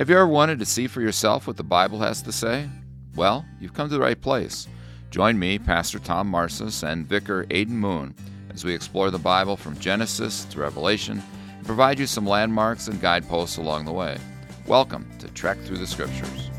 Have 0.00 0.08
you 0.08 0.16
ever 0.16 0.26
wanted 0.26 0.58
to 0.60 0.64
see 0.64 0.86
for 0.86 1.02
yourself 1.02 1.46
what 1.46 1.58
the 1.58 1.62
Bible 1.62 1.98
has 1.98 2.22
to 2.22 2.32
say? 2.32 2.70
Well, 3.16 3.44
you've 3.60 3.74
come 3.74 3.86
to 3.86 3.94
the 3.94 4.00
right 4.00 4.18
place. 4.18 4.66
Join 5.10 5.38
me, 5.38 5.58
Pastor 5.58 5.98
Tom 5.98 6.32
Marcis, 6.32 6.82
and 6.82 7.06
Vicar 7.06 7.44
Aidan 7.50 7.76
Moon 7.76 8.14
as 8.50 8.64
we 8.64 8.72
explore 8.72 9.10
the 9.10 9.18
Bible 9.18 9.58
from 9.58 9.78
Genesis 9.78 10.46
to 10.46 10.58
Revelation 10.58 11.22
and 11.54 11.66
provide 11.66 11.98
you 11.98 12.06
some 12.06 12.26
landmarks 12.26 12.88
and 12.88 12.98
guideposts 12.98 13.58
along 13.58 13.84
the 13.84 13.92
way. 13.92 14.16
Welcome 14.66 15.06
to 15.18 15.28
Trek 15.32 15.58
Through 15.58 15.76
the 15.76 15.86
Scriptures. 15.86 16.50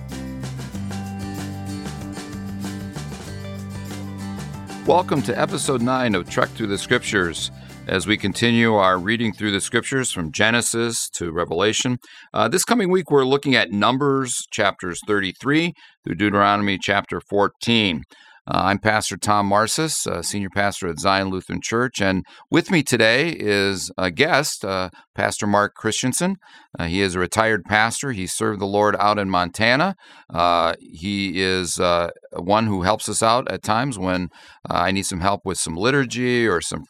Welcome 4.86 5.24
to 5.24 5.36
episode 5.36 5.82
9 5.82 6.14
of 6.14 6.30
Trek 6.30 6.50
Through 6.50 6.68
the 6.68 6.78
Scriptures 6.78 7.50
as 7.88 8.06
we 8.06 8.18
continue 8.18 8.76
our 8.76 8.98
reading 8.98 9.34
through 9.34 9.52
the 9.52 9.62
scriptures 9.62 10.12
from 10.12 10.32
Genesis 10.32 11.10
to 11.10 11.32
Revelation. 11.32 11.98
Uh, 12.34 12.48
this 12.48 12.64
coming 12.64 12.90
week, 12.90 13.10
we're 13.10 13.26
looking 13.26 13.56
at 13.56 13.72
Numbers 13.72 14.46
chapters 14.52 15.00
33 15.08 15.74
through 16.04 16.16
Deuteronomy 16.16 16.78
chapter 16.78 17.20
14. 17.20 18.04
Uh, 18.48 18.62
I'm 18.66 18.80
Pastor 18.80 19.18
Tom 19.18 19.50
Marcis, 19.50 20.08
uh, 20.08 20.22
senior 20.22 20.50
pastor 20.50 20.88
at 20.88 21.00
Zion 21.00 21.30
Lutheran 21.30 21.62
Church, 21.62 22.02
and 22.02 22.26
with 22.50 22.72
me 22.72 22.82
today 22.82 23.30
is 23.30 23.92
a 23.98 24.10
guest, 24.10 24.66
uh, 24.66 24.90
Pastor 25.14 25.46
Mark 25.46 25.76
Christensen. 25.76 26.38
Uh, 26.78 26.86
he 26.86 27.02
is 27.02 27.16
a 27.16 27.20
retired 27.20 27.64
pastor. 27.66 28.12
He 28.12 28.28
served 28.28 28.62
the 28.62 28.66
Lord 28.66 28.96
out 29.00 29.20
in 29.20 29.30
Montana. 29.30 29.96
Uh, 30.30 30.76
he 30.80 31.42
is 31.42 31.80
uh, 31.80 32.12
one 32.34 32.68
who 32.68 32.84
helps 32.84 33.10
us 33.10 33.22
out 33.22 33.52
at 33.52 33.64
times 33.64 34.00
when 34.00 34.30
I 34.70 34.92
need 34.92 35.06
some 35.06 35.20
help 35.20 35.42
with 35.46 35.58
some 35.58 35.76
liturgy 35.76 36.48
or 36.48 36.62
some 36.62 36.86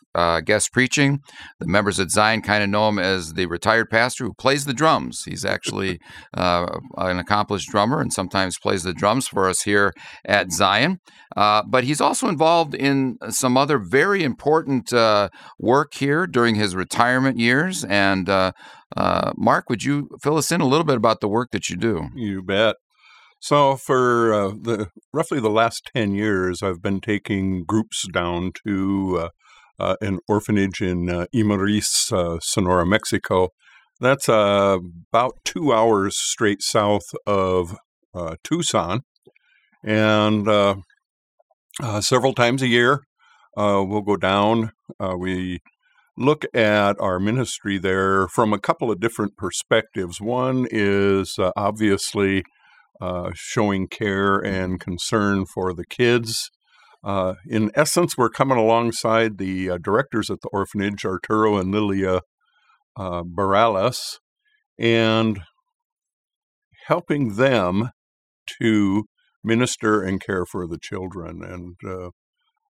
guest 0.46 0.72
preaching. 0.74 1.20
The 1.60 1.68
members 1.68 2.00
at 2.00 2.12
Zion 2.12 2.42
kind 2.42 2.64
of 2.64 2.70
know 2.70 2.90
him 2.90 3.00
as 3.00 3.34
the 3.34 3.46
retired 3.46 3.90
pastor 3.90 4.26
who 4.26 4.34
plays 4.34 4.66
the 4.66 4.74
drums. 4.74 5.24
He's 5.26 5.46
actually 5.46 6.00
an 6.34 7.20
accomplished 7.20 7.70
drummer 7.70 8.02
and 8.02 8.12
sometimes 8.12 8.60
plays 8.60 8.84
the 8.84 8.94
drums 8.94 9.28
for 9.28 9.48
us 9.48 9.62
here 9.62 9.94
at 10.26 10.52
Zion. 10.52 11.00
Uh, 11.36 11.64
but 11.68 11.84
he's 11.84 12.02
also 12.02 12.28
involved 12.28 12.76
in 12.76 13.18
some 13.30 13.58
other 13.58 13.80
very 13.80 14.24
important 14.24 14.92
uh, 14.92 15.30
work 15.60 15.94
here 15.94 16.28
during 16.28 16.56
his 16.56 16.76
retirement 16.76 17.40
years. 17.40 17.86
And 17.86 18.30
uh, 18.96 19.00
uh, 19.00 19.34
Mark, 19.38 19.70
would 19.70 19.84
you 19.84 20.10
fill 20.22 20.38
us 20.38 20.52
in 20.52 20.62
a 20.62 20.68
little 20.68 20.86
bit 20.86 20.98
about 20.98 21.22
the 21.22 21.28
work 21.28 21.52
that 21.52 21.70
you 21.70 21.78
do? 21.78 22.10
You 22.16 22.42
bet. 22.42 22.76
So, 23.40 23.76
for 23.76 24.34
uh, 24.34 24.50
the 24.50 24.90
roughly 25.14 25.40
the 25.40 25.50
last 25.50 25.90
ten 25.96 26.14
years, 26.14 26.62
I've 26.62 26.82
been 26.82 27.02
taking 27.02 27.64
groups 27.64 28.08
down 28.08 28.52
to 28.66 29.30
an 29.80 30.20
orphanage 30.28 30.80
in 30.80 31.10
uh, 31.10 31.26
Imuris, 31.34 32.40
Sonora, 32.44 32.86
Mexico. 32.86 33.50
That's 34.00 34.28
about 34.28 35.34
two 35.44 35.74
hours 35.74 36.18
straight 36.18 36.62
south 36.62 37.16
of 37.26 37.78
Tucson, 38.44 39.02
and 39.84 40.48
uh, 41.82 42.02
several 42.02 42.34
times 42.34 42.62
a 42.62 42.68
year. 42.68 43.02
Uh, 43.58 43.84
we'll 43.86 44.02
go 44.02 44.16
down. 44.16 44.72
Uh, 45.00 45.16
we 45.18 45.62
look 46.18 46.46
at 46.54 47.00
our 47.00 47.20
ministry 47.20 47.78
there 47.78 48.28
from 48.28 48.54
a 48.54 48.60
couple 48.60 48.92
of 48.92 49.00
different 49.00 49.38
perspectives. 49.38 50.20
One 50.20 50.68
is 50.70 51.36
uh, 51.40 51.52
obviously 51.56 52.44
uh, 53.02 53.32
showing 53.34 53.88
care 53.88 54.38
and 54.40 54.80
concern 54.80 55.46
for 55.46 55.74
the 55.74 55.86
kids. 55.86 56.50
Uh, 57.04 57.34
in 57.48 57.72
essence, 57.74 58.16
we're 58.18 58.30
coming 58.30 58.58
alongside 58.58 59.38
the 59.38 59.80
directors 59.84 60.30
at 60.30 60.42
the 60.42 60.50
orphanage, 60.54 61.04
Arturo 61.04 61.58
and 61.58 61.72
Lilia 61.72 62.22
uh, 62.96 63.24
Barales, 63.24 64.20
and 64.78 65.42
helping 66.88 67.38
them 67.38 67.90
to 68.60 69.06
minister 69.44 70.04
and 70.04 70.22
care 70.22 70.46
for 70.46 70.68
the 70.68 70.78
children. 70.80 71.42
And 71.44 71.76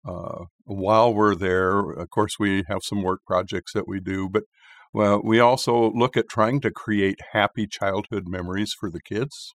uh, 0.07 0.11
uh, 0.11 0.45
while 0.65 1.13
we're 1.13 1.35
there, 1.35 1.91
of 1.91 2.09
course, 2.09 2.37
we 2.39 2.63
have 2.67 2.83
some 2.83 3.03
work 3.03 3.21
projects 3.25 3.73
that 3.73 3.87
we 3.87 3.99
do, 3.99 4.29
but 4.29 4.43
well, 4.93 5.21
we 5.23 5.39
also 5.39 5.91
look 5.91 6.17
at 6.17 6.29
trying 6.29 6.61
to 6.61 6.71
create 6.71 7.19
happy 7.33 7.67
childhood 7.67 8.23
memories 8.27 8.73
for 8.73 8.89
the 8.89 9.01
kids. 9.01 9.53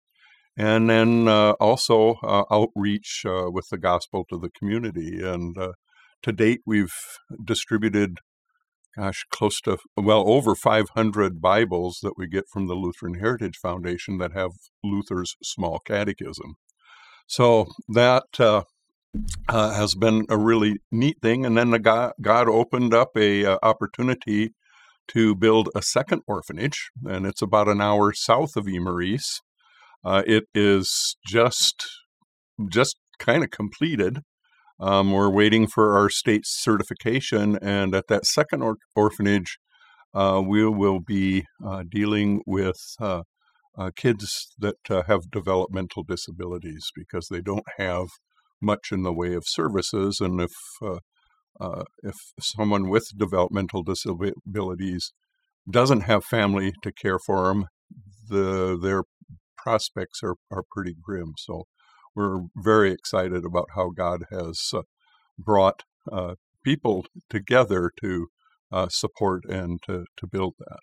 And 0.58 0.90
then 0.90 1.28
uh, 1.28 1.52
also 1.60 2.16
uh, 2.24 2.44
outreach 2.50 3.24
uh, 3.26 3.52
with 3.52 3.68
the 3.70 3.78
gospel 3.78 4.26
to 4.30 4.40
the 4.40 4.50
community. 4.50 5.22
And 5.24 5.56
uh, 5.58 5.74
to 6.24 6.32
date, 6.32 6.62
we've 6.66 6.96
distributed 7.44 8.18
gosh, 8.98 9.26
close 9.30 9.62
to 9.62 9.78
well 9.96 10.28
over 10.28 10.56
500 10.56 11.40
Bibles 11.40 12.00
that 12.02 12.18
we 12.18 12.28
get 12.28 12.46
from 12.52 12.66
the 12.68 12.74
Lutheran 12.74 13.20
Heritage 13.20 13.58
Foundation 13.58 14.18
that 14.18 14.34
have 14.34 14.52
Luther's 14.84 15.36
small 15.44 15.80
catechism. 15.80 16.56
So 17.28 17.68
that 17.90 18.24
uh, 19.48 19.74
has 19.74 19.96
been 19.96 20.26
a 20.30 20.38
really 20.38 20.78
neat 20.92 21.18
thing. 21.22 21.46
And 21.46 21.58
then 21.58 21.72
the 21.72 21.80
God, 21.80 22.14
God 22.22 22.48
opened 22.50 22.94
up 22.94 23.10
a 23.16 23.46
uh, 23.46 23.58
opportunity 23.64 24.54
to 25.10 25.36
build 25.36 25.70
a 25.74 25.82
second 25.82 26.22
orphanage, 26.28 26.90
and 27.06 27.26
it's 27.26 27.42
about 27.42 27.70
an 27.70 27.82
hour 27.82 28.14
south 28.14 28.56
of 28.56 28.66
Imuris. 28.66 29.42
Uh, 30.04 30.24
it 30.28 30.46
is 30.54 31.16
just 31.26 31.86
just 32.72 32.98
kind 33.20 33.44
of 33.44 33.52
completed. 33.52 34.20
Um, 34.80 35.12
we're 35.12 35.30
waiting 35.30 35.68
for 35.68 35.98
our 35.98 36.10
state 36.10 36.44
certification, 36.46 37.58
and 37.62 37.96
at 37.96 38.08
that 38.10 38.26
second 38.26 38.62
or- 38.62 38.78
orphanage, 38.96 39.58
uh, 40.14 40.42
we 40.46 40.68
will 40.68 41.00
be 41.00 41.46
uh, 41.66 41.84
dealing 41.90 42.42
with 42.46 42.78
uh, 43.00 43.22
kids 43.96 44.54
that 44.60 44.76
have 45.08 45.32
developmental 45.32 46.04
disabilities 46.04 46.90
because 46.96 47.28
they 47.30 47.42
don't 47.42 47.66
have 47.78 48.08
much 48.62 48.92
in 48.92 49.04
the 49.04 49.14
way 49.14 49.34
of 49.34 49.44
services. 49.46 50.20
And 50.20 50.42
if 50.42 50.52
uh, 50.82 51.00
uh, 51.60 51.84
if 52.04 52.16
someone 52.40 52.88
with 52.88 53.18
developmental 53.18 53.84
disabilities 53.84 55.12
doesn't 55.70 56.02
have 56.02 56.24
family 56.24 56.72
to 56.84 56.92
care 56.92 57.20
for 57.20 57.48
them, 57.48 57.66
the 58.30 58.78
their 58.80 59.04
prospects 59.58 60.22
are, 60.24 60.36
are 60.52 60.64
pretty 60.72 60.96
grim. 61.02 61.34
So 61.38 61.64
we're 62.16 62.42
very 62.56 62.92
excited 62.92 63.44
about 63.44 63.70
how 63.76 63.90
God 63.90 64.26
has 64.32 64.70
uh, 64.74 64.82
brought 65.38 65.84
uh, 66.12 66.36
people 66.64 67.06
together 67.30 67.92
to 68.02 68.28
support 68.90 69.44
and 69.46 69.80
to, 69.86 70.04
to 70.18 70.28
build 70.28 70.54
that 70.60 70.80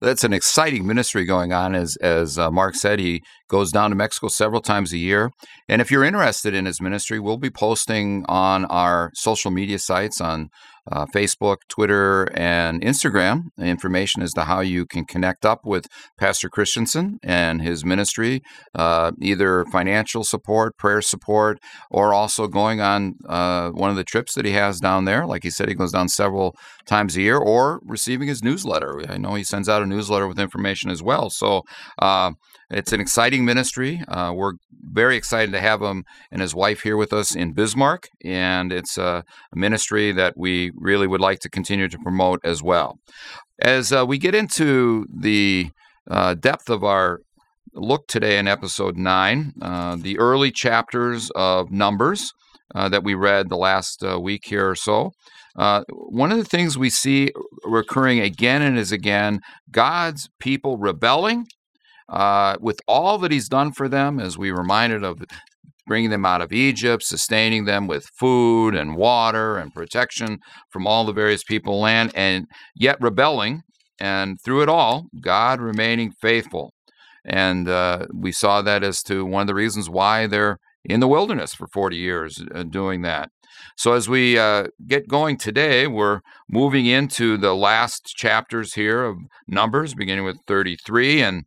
that's 0.00 0.24
an 0.24 0.32
exciting 0.32 0.86
ministry 0.86 1.24
going 1.24 1.52
on. 1.52 1.74
As 1.74 1.96
as 2.00 2.38
uh, 2.38 2.50
Mark 2.50 2.74
said, 2.74 2.98
he 2.98 3.22
goes 3.48 3.72
down 3.72 3.90
to 3.90 3.96
Mexico 3.96 4.28
several 4.28 4.60
times 4.60 4.92
a 4.92 4.98
year. 4.98 5.30
And 5.68 5.80
if 5.80 5.90
you're 5.90 6.04
interested 6.04 6.54
in 6.54 6.66
his 6.66 6.80
ministry, 6.80 7.18
we'll 7.18 7.38
be 7.38 7.50
posting 7.50 8.24
on 8.28 8.64
our 8.66 9.10
social 9.14 9.50
media 9.50 9.78
sites 9.78 10.20
on 10.20 10.48
uh, 10.90 11.06
Facebook, 11.14 11.58
Twitter, 11.68 12.28
and 12.34 12.80
Instagram 12.82 13.44
information 13.58 14.22
as 14.22 14.32
to 14.34 14.44
how 14.44 14.60
you 14.60 14.86
can 14.86 15.04
connect 15.04 15.44
up 15.44 15.60
with 15.64 15.86
Pastor 16.18 16.48
Christensen 16.48 17.18
and 17.22 17.62
his 17.62 17.84
ministry, 17.84 18.42
uh, 18.74 19.12
either 19.20 19.64
financial 19.66 20.24
support, 20.24 20.76
prayer 20.76 21.02
support, 21.02 21.58
or 21.90 22.14
also 22.14 22.46
going 22.46 22.80
on 22.80 23.14
uh, 23.28 23.70
one 23.70 23.90
of 23.90 23.96
the 23.96 24.04
trips 24.04 24.34
that 24.34 24.44
he 24.44 24.52
has 24.52 24.80
down 24.80 25.04
there. 25.04 25.26
Like 25.26 25.42
he 25.42 25.50
said, 25.50 25.68
he 25.68 25.74
goes 25.74 25.92
down 25.92 26.08
several 26.08 26.54
times 26.86 27.16
a 27.16 27.22
year, 27.22 27.36
or 27.36 27.80
receiving 27.84 28.28
his 28.28 28.42
newsletter. 28.42 29.02
I 29.08 29.18
know 29.18 29.34
he 29.34 29.44
sends 29.44 29.68
out 29.68 29.82
a 29.82 29.86
newsletter 29.86 30.28
with 30.28 30.38
information 30.38 30.90
as 30.90 31.02
well. 31.02 31.30
So, 31.30 31.62
uh, 31.98 32.32
it's 32.70 32.92
an 32.92 33.00
exciting 33.00 33.44
ministry. 33.44 34.02
Uh, 34.08 34.32
we're 34.34 34.54
very 34.82 35.16
excited 35.16 35.52
to 35.52 35.60
have 35.60 35.82
him 35.82 36.04
and 36.30 36.40
his 36.40 36.54
wife 36.54 36.80
here 36.80 36.96
with 36.96 37.12
us 37.12 37.34
in 37.34 37.52
Bismarck, 37.52 38.08
and 38.24 38.72
it's 38.72 38.98
a 38.98 39.24
ministry 39.54 40.12
that 40.12 40.34
we 40.36 40.72
really 40.74 41.06
would 41.06 41.20
like 41.20 41.40
to 41.40 41.50
continue 41.50 41.88
to 41.88 41.98
promote 41.98 42.40
as 42.44 42.62
well. 42.62 42.98
As 43.60 43.92
uh, 43.92 44.04
we 44.06 44.18
get 44.18 44.34
into 44.34 45.06
the 45.14 45.70
uh, 46.10 46.34
depth 46.34 46.68
of 46.68 46.84
our 46.84 47.20
look 47.74 48.06
today 48.08 48.38
in 48.38 48.48
episode 48.48 48.96
9, 48.96 49.52
uh, 49.60 49.96
the 49.96 50.18
early 50.18 50.50
chapters 50.50 51.30
of 51.34 51.70
Numbers 51.70 52.32
uh, 52.74 52.88
that 52.88 53.04
we 53.04 53.14
read 53.14 53.48
the 53.48 53.56
last 53.56 54.02
uh, 54.02 54.18
week 54.18 54.44
here 54.44 54.68
or 54.68 54.74
so, 54.74 55.12
uh, 55.56 55.82
one 55.88 56.32
of 56.32 56.38
the 56.38 56.44
things 56.44 56.76
we 56.76 56.90
see 56.90 57.30
recurring 57.64 58.20
again 58.20 58.60
and 58.60 58.78
as 58.78 58.92
again 58.92 59.40
God's 59.70 60.28
people 60.38 60.76
rebelling 60.76 61.46
uh, 62.08 62.56
with 62.60 62.80
all 62.86 63.18
that 63.18 63.32
he's 63.32 63.48
done 63.48 63.72
for 63.72 63.88
them, 63.88 64.20
as 64.20 64.38
we 64.38 64.50
reminded 64.50 65.04
of 65.04 65.22
bringing 65.86 66.10
them 66.10 66.26
out 66.26 66.42
of 66.42 66.52
Egypt, 66.52 67.02
sustaining 67.02 67.64
them 67.64 67.86
with 67.86 68.10
food 68.18 68.74
and 68.74 68.96
water 68.96 69.56
and 69.56 69.72
protection 69.72 70.38
from 70.70 70.86
all 70.86 71.04
the 71.04 71.12
various 71.12 71.44
people 71.44 71.80
land, 71.80 72.10
and 72.14 72.46
yet 72.74 73.00
rebelling, 73.00 73.62
and 74.00 74.38
through 74.44 74.62
it 74.62 74.68
all, 74.68 75.06
God 75.20 75.60
remaining 75.60 76.12
faithful. 76.20 76.72
And 77.24 77.68
uh, 77.68 78.06
we 78.14 78.32
saw 78.32 78.62
that 78.62 78.84
as 78.84 79.02
to 79.04 79.24
one 79.24 79.42
of 79.42 79.46
the 79.46 79.54
reasons 79.54 79.90
why 79.90 80.26
they're 80.26 80.58
in 80.84 81.00
the 81.00 81.08
wilderness 81.08 81.54
for 81.54 81.66
40 81.66 81.96
years 81.96 82.42
uh, 82.54 82.62
doing 82.62 83.02
that. 83.02 83.30
So, 83.76 83.92
as 83.94 84.08
we 84.08 84.38
uh, 84.38 84.68
get 84.86 85.08
going 85.08 85.38
today, 85.38 85.86
we're 85.86 86.20
moving 86.48 86.86
into 86.86 87.36
the 87.36 87.54
last 87.54 88.06
chapters 88.06 88.74
here 88.74 89.04
of 89.04 89.16
Numbers, 89.48 89.94
beginning 89.94 90.24
with 90.24 90.38
33. 90.46 91.22
And 91.22 91.44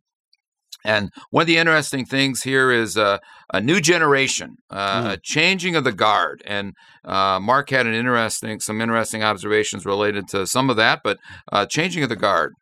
And 0.84 1.10
one 1.30 1.42
of 1.42 1.46
the 1.46 1.58
interesting 1.58 2.04
things 2.06 2.42
here 2.42 2.70
is 2.70 2.96
uh, 2.96 3.18
a 3.52 3.60
new 3.60 3.80
generation, 3.80 4.56
uh, 4.70 5.02
Mm. 5.02 5.12
a 5.12 5.18
changing 5.22 5.76
of 5.76 5.84
the 5.84 5.92
guard. 5.92 6.42
And 6.46 6.72
uh, 7.04 7.38
Mark 7.40 7.70
had 7.70 7.86
an 7.86 7.94
interesting, 7.94 8.60
some 8.60 8.80
interesting 8.80 9.22
observations 9.22 9.84
related 9.84 10.28
to 10.28 10.46
some 10.46 10.70
of 10.70 10.76
that, 10.76 11.00
but 11.04 11.18
uh, 11.52 11.66
changing 11.66 12.02
of 12.02 12.08
the 12.08 12.16
guard. 12.16 12.52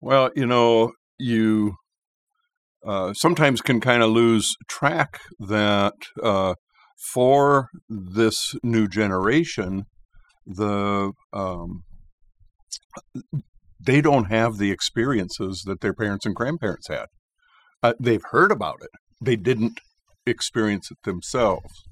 Well, 0.00 0.30
you 0.36 0.46
know, 0.46 0.92
you 1.18 1.76
uh, 2.86 3.14
sometimes 3.14 3.60
can 3.62 3.80
kind 3.80 4.02
of 4.02 4.10
lose 4.10 4.54
track 4.68 5.20
that 5.38 5.94
uh, 6.22 6.54
for 7.12 7.68
this 7.88 8.54
new 8.62 8.86
generation, 8.88 9.84
the 10.46 11.12
um, 11.32 11.82
they 13.80 14.00
don't 14.00 14.26
have 14.26 14.58
the 14.58 14.70
experiences 14.70 15.62
that 15.66 15.80
their 15.80 15.94
parents 15.94 16.26
and 16.26 16.34
grandparents 16.34 16.88
had. 16.88 17.06
Uh, 17.84 17.92
they've 18.00 18.24
heard 18.30 18.50
about 18.50 18.78
it, 18.80 18.88
they 19.20 19.36
didn't 19.36 19.78
experience 20.26 20.90
it 20.90 20.96
themselves, 21.04 21.84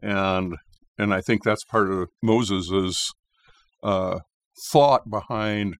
and 0.00 0.54
and 0.96 1.12
I 1.12 1.20
think 1.20 1.42
that's 1.42 1.64
part 1.64 1.90
of 1.90 2.10
Moses's 2.22 3.12
uh, 3.82 4.20
thought 4.70 5.10
behind 5.10 5.74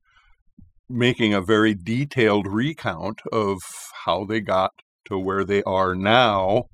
making 0.89 1.33
a 1.33 1.41
very 1.41 1.77
detailed 1.77 2.49
recount 2.49 3.21
of 3.31 3.59
how 4.05 4.25
they 4.25 4.41
got 4.41 4.73
to 5.05 5.17
where 5.17 5.45
they 5.45 5.63
are 5.63 5.95
now 5.95 6.65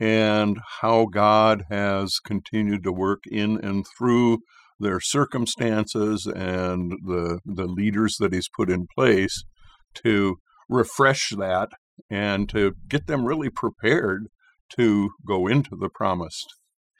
and 0.00 0.58
how 0.80 1.04
God 1.12 1.64
has 1.68 2.18
continued 2.24 2.82
to 2.84 2.92
work 2.92 3.24
in 3.30 3.62
and 3.62 3.84
through 3.98 4.38
their 4.80 5.00
circumstances 5.00 6.26
and 6.26 6.92
the 7.04 7.40
the 7.44 7.66
leaders 7.66 8.16
that 8.20 8.32
he's 8.32 8.48
put 8.56 8.70
in 8.70 8.86
place 8.96 9.44
to 10.02 10.36
refresh 10.70 11.28
that 11.36 11.68
and 12.10 12.48
to 12.50 12.74
get 12.88 13.06
them 13.06 13.24
really 13.24 13.50
prepared 13.50 14.28
to 14.76 15.10
go 15.26 15.46
into 15.46 15.76
the 15.76 15.88
promised 15.88 16.46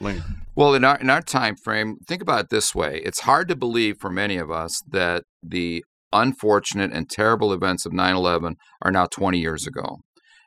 land. 0.01 0.23
Well, 0.55 0.75
in 0.75 0.85
our 0.85 0.99
in 0.99 1.11
our 1.11 1.23
time 1.23 1.57
frame, 1.57 1.97
think 2.07 2.23
about 2.23 2.45
it 2.45 2.51
this 2.51 2.75
way: 2.75 3.01
it's 3.05 3.21
hard 3.21 3.49
to 3.49 3.57
believe 3.57 3.97
for 3.99 4.11
many 4.11 4.37
of 4.37 4.51
us 4.51 4.83
that 4.91 5.25
the 5.43 5.85
unfortunate 6.13 6.93
and 6.93 7.09
terrible 7.09 7.53
events 7.53 7.87
of 7.87 7.93
9/11 7.93 8.57
are 8.83 8.91
now 8.91 9.07
20 9.07 9.39
years 9.39 9.67
ago, 9.67 9.99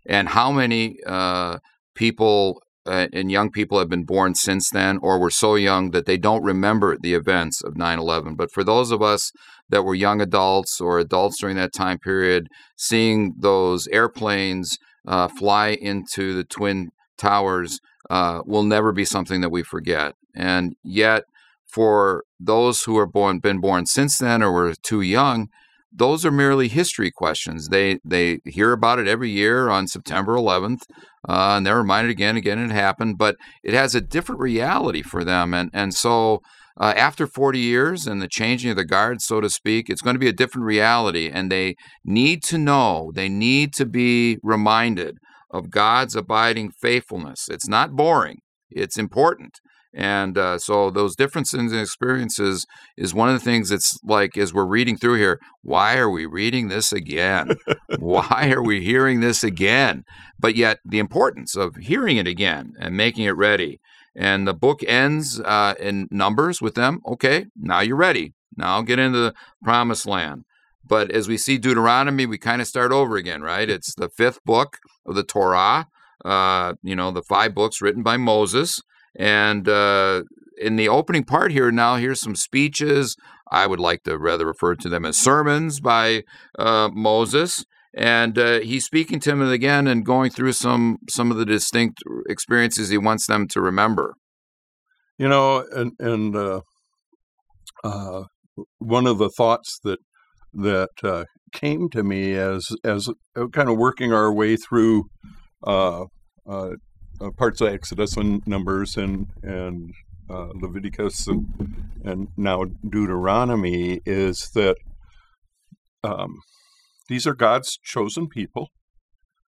and 0.05 0.29
how 0.29 0.51
many 0.51 0.97
uh, 1.05 1.57
people 1.95 2.61
uh, 2.85 3.07
and 3.13 3.31
young 3.31 3.51
people 3.51 3.79
have 3.79 3.89
been 3.89 4.03
born 4.03 4.35
since 4.35 4.69
then, 4.69 4.99
or 5.01 5.19
were 5.19 5.31
so 5.31 5.55
young 5.55 5.91
that 5.91 6.05
they 6.05 6.17
don't 6.17 6.43
remember 6.43 6.97
the 6.97 7.13
events 7.13 7.61
of 7.63 7.75
9/11. 7.75 8.35
But 8.35 8.51
for 8.51 8.63
those 8.63 8.91
of 8.91 9.01
us 9.01 9.31
that 9.69 9.83
were 9.83 9.95
young 9.95 10.21
adults 10.21 10.79
or 10.79 10.99
adults 10.99 11.39
during 11.39 11.55
that 11.55 11.73
time 11.73 11.97
period, 11.97 12.47
seeing 12.77 13.33
those 13.37 13.87
airplanes 13.87 14.77
uh, 15.07 15.27
fly 15.27 15.69
into 15.69 16.33
the 16.33 16.43
twin 16.43 16.89
towers 17.17 17.79
uh, 18.09 18.41
will 18.45 18.63
never 18.63 18.91
be 18.91 19.05
something 19.05 19.41
that 19.41 19.49
we 19.49 19.63
forget. 19.63 20.13
And 20.35 20.75
yet, 20.83 21.23
for 21.65 22.23
those 22.39 22.83
who 22.83 22.97
are 22.97 23.07
born, 23.07 23.39
been 23.39 23.59
born 23.59 23.85
since 23.85 24.17
then, 24.17 24.43
or 24.43 24.51
were 24.51 24.73
too 24.83 25.01
young, 25.01 25.47
those 25.95 26.25
are 26.25 26.31
merely 26.31 26.67
history 26.67 27.11
questions. 27.11 27.69
They 27.69 27.99
they 28.03 28.39
hear 28.45 28.71
about 28.73 28.99
it 28.99 29.07
every 29.07 29.29
year 29.29 29.69
on 29.69 29.87
September 29.87 30.33
11th, 30.33 30.81
uh, 31.27 31.55
and 31.55 31.65
they're 31.65 31.77
reminded 31.77 32.11
again, 32.11 32.29
and 32.29 32.37
again, 32.37 32.59
it 32.59 32.71
happened. 32.71 33.17
But 33.17 33.35
it 33.63 33.73
has 33.73 33.95
a 33.95 34.01
different 34.01 34.41
reality 34.41 35.01
for 35.01 35.23
them, 35.23 35.53
and 35.53 35.69
and 35.73 35.93
so. 35.93 36.41
Uh, 36.77 36.93
after 36.97 37.25
40 37.25 37.57
years 37.57 38.05
and 38.05 38.21
the 38.21 38.27
changing 38.27 38.69
of 38.69 38.75
the 38.75 38.83
guard, 38.83 39.21
so 39.21 39.39
to 39.39 39.49
speak, 39.49 39.89
it's 39.89 40.01
going 40.01 40.13
to 40.13 40.19
be 40.19 40.27
a 40.27 40.33
different 40.33 40.65
reality. 40.65 41.29
And 41.33 41.49
they 41.49 41.75
need 42.03 42.43
to 42.47 42.57
know, 42.57 43.13
they 43.15 43.29
need 43.29 43.73
to 43.75 43.85
be 43.85 44.39
reminded 44.43 45.15
of 45.49 45.69
God's 45.69 46.17
abiding 46.17 46.71
faithfulness. 46.81 47.47
It's 47.49 47.65
not 47.65 47.95
boring, 47.95 48.39
it's 48.69 48.97
important. 48.97 49.61
And 49.95 50.37
uh, 50.37 50.57
so 50.57 50.91
those 50.91 51.15
differences 51.15 51.71
in 51.71 51.79
experiences 51.79 52.65
is 52.97 53.13
one 53.13 53.29
of 53.29 53.35
the 53.35 53.45
things 53.45 53.69
that's 53.69 53.97
like 54.03 54.37
as 54.37 54.53
we're 54.53 54.65
reading 54.65 54.97
through 54.97 55.15
here, 55.15 55.39
why 55.61 55.95
are 55.97 56.09
we 56.09 56.25
reading 56.25 56.67
this 56.67 56.91
again? 56.91 57.51
why 57.99 58.51
are 58.53 58.61
we 58.61 58.83
hearing 58.83 59.21
this 59.21 59.41
again? 59.41 60.03
But 60.37 60.55
yet 60.55 60.79
the 60.83 60.99
importance 60.99 61.55
of 61.55 61.77
hearing 61.77 62.17
it 62.17 62.27
again 62.27 62.73
and 62.77 62.97
making 62.97 63.23
it 63.23 63.37
ready. 63.37 63.79
And 64.17 64.45
the 64.45 64.53
book 64.53 64.81
ends 64.85 65.39
uh, 65.39 65.75
in 65.79 66.07
numbers 66.11 66.61
with 66.61 66.75
them. 66.75 66.99
Okay, 67.07 67.45
now 67.55 67.79
you're 67.79 67.95
ready. 67.95 68.33
Now 68.57 68.81
get 68.81 68.99
into 68.99 69.19
the 69.19 69.33
promised 69.63 70.05
land. 70.05 70.43
But 70.87 71.09
as 71.11 71.27
we 71.27 71.37
see 71.37 71.57
Deuteronomy, 71.57 72.25
we 72.25 72.37
kind 72.37 72.61
of 72.61 72.67
start 72.67 72.91
over 72.91 73.15
again, 73.15 73.41
right? 73.41 73.69
It's 73.69 73.95
the 73.95 74.09
fifth 74.09 74.43
book 74.43 74.77
of 75.05 75.15
the 75.15 75.23
Torah, 75.23 75.87
uh, 76.23 76.73
you 76.83 76.95
know, 76.95 77.11
the 77.11 77.23
five 77.23 77.55
books 77.55 77.81
written 77.81 78.03
by 78.03 78.17
Moses. 78.17 78.81
And 79.17 79.67
uh, 79.67 80.23
in 80.57 80.75
the 80.75 80.89
opening 80.89 81.23
part 81.23 81.51
here, 81.51 81.71
now 81.71 81.95
here's 81.95 82.21
some 82.21 82.35
speeches. 82.35 83.15
I 83.51 83.67
would 83.67 83.79
like 83.79 84.03
to 84.03 84.17
rather 84.17 84.45
refer 84.45 84.75
to 84.75 84.89
them 84.89 85.05
as 85.05 85.17
sermons 85.17 85.79
by 85.79 86.23
uh, 86.57 86.89
Moses. 86.93 87.65
And 87.97 88.37
uh, 88.37 88.59
he's 88.59 88.85
speaking 88.85 89.19
to 89.21 89.29
them 89.29 89.41
again 89.41 89.87
and 89.87 90.05
going 90.05 90.29
through 90.29 90.53
some 90.53 90.97
some 91.09 91.31
of 91.31 91.37
the 91.37 91.45
distinct 91.45 91.99
experiences 92.27 92.89
he 92.89 92.97
wants 92.97 93.25
them 93.25 93.47
to 93.49 93.61
remember. 93.61 94.15
You 95.17 95.29
know, 95.29 95.65
and 95.71 95.93
and 95.99 96.35
uh, 96.35 96.61
uh, 97.85 98.23
one 98.79 99.07
of 99.07 99.17
the 99.17 99.29
thoughts 99.29 99.79
that 99.83 99.99
that 100.53 100.89
uh, 101.03 101.23
came 101.53 101.89
to 101.89 102.03
me 102.03 102.33
as 102.33 102.67
as 102.83 103.09
kind 103.53 103.69
of 103.69 103.77
working 103.77 104.11
our 104.11 104.33
way 104.33 104.57
through 104.57 105.05
uh, 105.65 106.05
uh, 106.47 106.71
uh, 107.21 107.31
parts 107.31 107.61
of 107.61 107.67
Exodus 107.67 108.17
and 108.17 108.45
Numbers 108.45 108.97
and 108.97 109.27
and 109.43 109.93
uh, 110.29 110.49
Leviticus 110.53 111.27
and 111.27 111.45
and 112.03 112.27
now 112.37 112.65
Deuteronomy 112.87 114.01
is 114.05 114.49
that 114.53 114.77
um, 116.03 116.39
these 117.09 117.25
are 117.25 117.33
God's 117.33 117.77
chosen 117.83 118.27
people, 118.27 118.69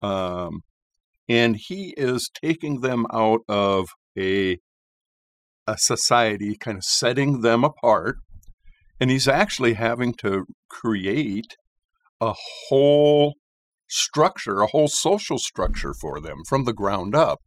um, 0.01 0.61
and 1.27 1.57
He 1.57 1.93
is 1.97 2.29
taking 2.41 2.81
them 2.81 3.05
out 3.11 3.41
of 3.47 3.87
a 4.17 4.57
a 5.65 5.77
society, 5.77 6.55
kind 6.55 6.77
of 6.77 6.83
setting 6.83 7.41
them 7.41 7.63
apart, 7.63 8.17
and 8.99 9.09
He's 9.09 9.27
actually 9.27 9.73
having 9.73 10.13
to 10.15 10.45
create 10.69 11.55
a 12.21 12.33
whole 12.69 13.35
structure, 13.89 14.61
a 14.61 14.67
whole 14.67 14.87
social 14.87 15.37
structure 15.37 15.93
for 15.99 16.19
them 16.19 16.37
from 16.47 16.65
the 16.65 16.73
ground 16.73 17.15
up. 17.15 17.39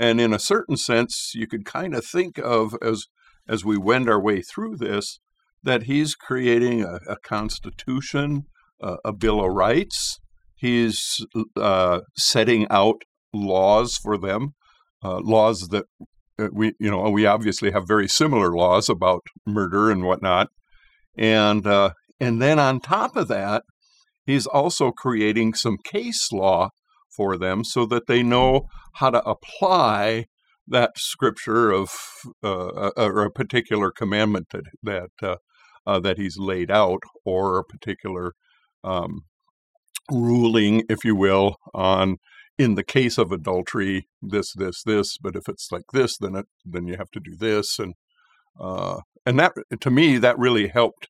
And 0.00 0.18
in 0.18 0.32
a 0.32 0.38
certain 0.38 0.78
sense, 0.78 1.32
you 1.34 1.46
could 1.46 1.66
kind 1.66 1.94
of 1.94 2.06
think 2.06 2.38
of 2.38 2.74
as 2.80 3.04
as 3.46 3.66
we 3.66 3.76
wend 3.76 4.08
our 4.08 4.20
way 4.20 4.40
through 4.40 4.76
this 4.78 5.20
that 5.62 5.82
he's 5.82 6.14
creating 6.14 6.82
a, 6.82 7.00
a 7.06 7.16
constitution, 7.22 8.44
a, 8.80 8.96
a 9.04 9.12
bill 9.12 9.44
of 9.44 9.52
rights. 9.52 10.18
He's 10.56 11.26
uh, 11.54 12.00
setting 12.16 12.66
out 12.70 13.02
laws 13.34 13.98
for 13.98 14.16
them, 14.16 14.54
uh, 15.04 15.18
laws 15.22 15.68
that 15.68 15.84
uh, 16.38 16.48
we 16.50 16.72
you 16.80 16.90
know 16.90 17.10
we 17.10 17.26
obviously 17.26 17.70
have 17.72 17.86
very 17.86 18.08
similar 18.08 18.56
laws 18.56 18.88
about 18.88 19.20
murder 19.46 19.90
and 19.90 20.04
whatnot, 20.04 20.48
and 21.14 21.66
uh, 21.66 21.90
and 22.18 22.40
then 22.40 22.58
on 22.58 22.80
top 22.80 23.16
of 23.16 23.28
that, 23.28 23.64
he's 24.24 24.46
also 24.46 24.92
creating 24.92 25.52
some 25.52 25.76
case 25.84 26.32
law 26.32 26.70
for 27.14 27.36
them 27.36 27.64
so 27.64 27.86
that 27.86 28.06
they 28.06 28.22
know 28.22 28.62
how 28.94 29.10
to 29.10 29.22
apply 29.24 30.26
that 30.66 30.92
scripture 30.96 31.70
of 31.70 31.90
uh, 32.44 32.90
a, 32.96 33.06
or 33.06 33.24
a 33.24 33.30
particular 33.30 33.90
commandment 33.90 34.48
that 34.50 34.64
that 34.82 35.10
uh, 35.22 35.36
uh, 35.86 35.98
that 36.00 36.18
he's 36.18 36.38
laid 36.38 36.70
out, 36.70 37.02
or 37.24 37.58
a 37.58 37.64
particular 37.64 38.32
um, 38.84 39.22
ruling, 40.10 40.84
if 40.88 41.04
you 41.04 41.16
will, 41.16 41.56
on 41.74 42.16
in 42.58 42.74
the 42.74 42.84
case 42.84 43.16
of 43.16 43.32
adultery, 43.32 44.06
this, 44.20 44.52
this, 44.52 44.82
this. 44.82 45.16
But 45.16 45.34
if 45.34 45.48
it's 45.48 45.72
like 45.72 45.86
this, 45.94 46.18
then 46.18 46.36
it 46.36 46.46
then 46.64 46.86
you 46.86 46.96
have 46.96 47.10
to 47.12 47.20
do 47.20 47.34
this, 47.36 47.78
and 47.78 47.94
uh, 48.60 49.00
and 49.24 49.38
that 49.38 49.52
to 49.80 49.90
me 49.90 50.18
that 50.18 50.38
really 50.38 50.68
helped. 50.68 51.08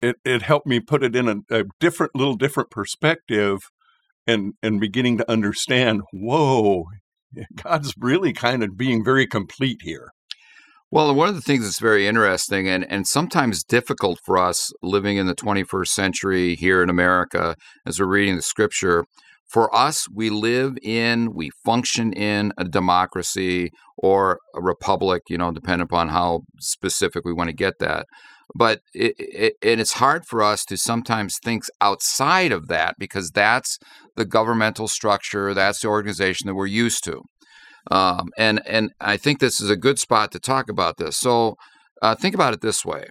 It 0.00 0.16
it 0.24 0.42
helped 0.42 0.66
me 0.66 0.80
put 0.80 1.04
it 1.04 1.14
in 1.14 1.28
a, 1.28 1.60
a 1.60 1.64
different, 1.78 2.16
little 2.16 2.34
different 2.34 2.70
perspective, 2.70 3.70
and 4.26 4.54
and 4.62 4.80
beginning 4.80 5.18
to 5.18 5.30
understand. 5.30 6.02
Whoa, 6.12 6.84
God's 7.62 7.94
really 7.98 8.32
kind 8.32 8.62
of 8.62 8.76
being 8.76 9.04
very 9.04 9.26
complete 9.26 9.80
here. 9.82 10.10
Well, 10.90 11.14
one 11.14 11.30
of 11.30 11.34
the 11.34 11.40
things 11.40 11.64
that's 11.64 11.80
very 11.80 12.06
interesting 12.06 12.68
and, 12.68 12.84
and 12.90 13.06
sometimes 13.06 13.64
difficult 13.64 14.20
for 14.26 14.36
us 14.36 14.70
living 14.82 15.16
in 15.16 15.26
the 15.26 15.34
21st 15.34 15.86
century 15.86 16.54
here 16.54 16.82
in 16.82 16.90
America 16.90 17.56
as 17.86 17.98
we're 17.98 18.06
reading 18.06 18.36
the 18.36 18.42
scripture, 18.42 19.06
for 19.52 19.74
us, 19.74 20.06
we 20.10 20.30
live 20.30 20.78
in, 20.82 21.34
we 21.34 21.50
function 21.62 22.12
in 22.14 22.52
a 22.56 22.64
democracy 22.64 23.70
or 23.98 24.38
a 24.54 24.62
republic, 24.62 25.24
you 25.28 25.36
know, 25.36 25.52
depending 25.52 25.84
upon 25.84 26.08
how 26.08 26.40
specific 26.58 27.24
we 27.24 27.34
want 27.34 27.48
to 27.48 27.54
get 27.54 27.74
that. 27.78 28.06
But 28.54 28.80
it, 28.94 29.14
it, 29.18 29.54
and 29.62 29.80
it's 29.80 29.94
hard 29.94 30.24
for 30.26 30.42
us 30.42 30.64
to 30.66 30.76
sometimes 30.76 31.38
think 31.42 31.64
outside 31.80 32.52
of 32.52 32.68
that 32.68 32.96
because 32.98 33.30
that's 33.30 33.78
the 34.16 34.24
governmental 34.24 34.88
structure, 34.88 35.54
that's 35.54 35.80
the 35.80 35.88
organization 35.88 36.46
that 36.46 36.54
we're 36.54 36.66
used 36.66 37.04
to. 37.04 37.22
Um, 37.90 38.28
and 38.38 38.60
and 38.66 38.90
I 39.00 39.16
think 39.16 39.40
this 39.40 39.60
is 39.60 39.70
a 39.70 39.76
good 39.76 39.98
spot 39.98 40.30
to 40.32 40.38
talk 40.38 40.68
about 40.68 40.98
this. 40.98 41.16
So 41.16 41.56
uh, 42.00 42.14
think 42.14 42.34
about 42.34 42.54
it 42.54 42.60
this 42.60 42.84
way: 42.84 43.06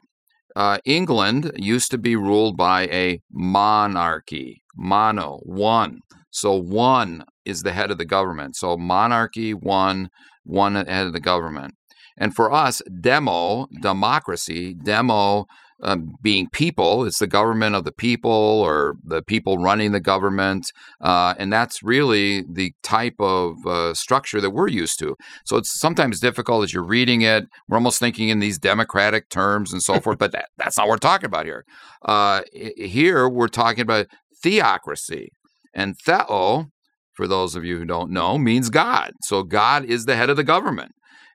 uh, 0.56 0.78
England 0.86 1.52
used 1.58 1.92
to 1.92 1.98
be 1.98 2.16
ruled 2.16 2.56
by 2.56 2.84
a 2.84 3.20
monarchy, 3.32 4.62
mono, 4.76 5.40
one. 5.44 6.00
So 6.30 6.56
one 6.56 7.26
is 7.44 7.64
the 7.64 7.74
head 7.74 7.92
of 7.92 7.98
the 7.98 8.06
government. 8.06 8.56
So 8.56 8.78
monarchy, 8.78 9.54
one, 9.54 10.10
one 10.44 10.76
head 10.76 11.08
of 11.08 11.14
the 11.14 11.20
government. 11.20 11.74
And 12.22 12.36
for 12.36 12.54
us, 12.54 12.84
demo, 13.02 13.66
democracy, 13.82 14.76
demo 14.76 15.48
um, 15.82 16.14
being 16.22 16.48
people, 16.52 17.04
it's 17.06 17.18
the 17.18 17.26
government 17.26 17.76
of 17.76 17.84
the 17.84 17.92
people 17.92 18.32
or 18.32 18.94
the 19.04 19.24
people 19.24 19.58
running 19.58 19.92
the 19.92 20.00
government. 20.00 20.72
Uh, 21.02 21.34
and 21.40 21.52
that's 21.52 21.82
really 21.82 22.44
the 22.48 22.74
type 22.84 23.16
of 23.18 23.66
uh, 23.66 23.96
structure 23.96 24.40
that 24.40 24.52
we're 24.52 24.68
used 24.68 25.00
to. 25.00 25.16
So 25.46 25.58
it's 25.58 25.80
sometimes 25.80 26.20
difficult 26.20 26.64
as 26.64 26.76
you're 26.76 26.84
reading 26.86 27.22
it. 27.22 27.46
We're 27.68 27.78
almost 27.78 28.00
thinking 28.00 28.30
in 28.30 28.38
these 28.38 28.60
democratic 28.60 29.30
terms 29.30 29.74
and 29.74 29.82
so 29.82 30.00
forth, 30.00 30.20
but 30.20 30.32
that, 30.34 30.46
that's 30.58 30.78
not 30.78 30.88
what 30.88 30.94
we're 30.94 30.98
talking 30.98 31.26
about 31.26 31.48
here. 31.48 31.66
Uh, 32.06 32.42
here, 32.54 33.28
we're 33.28 33.48
talking 33.48 33.82
about 33.82 34.06
theocracy. 34.44 35.30
And 35.74 35.96
theo, 36.06 36.68
for 37.14 37.26
those 37.26 37.56
of 37.56 37.66
you 37.66 37.80
who 37.80 37.86
don't 37.86 38.12
know, 38.12 38.38
means 38.38 38.70
God. 38.70 39.14
So 39.24 39.42
God 39.42 39.86
is 39.86 40.06
the 40.06 40.16
head 40.16 40.30
of 40.30 40.38
the 40.38 40.44
government. 40.44 40.92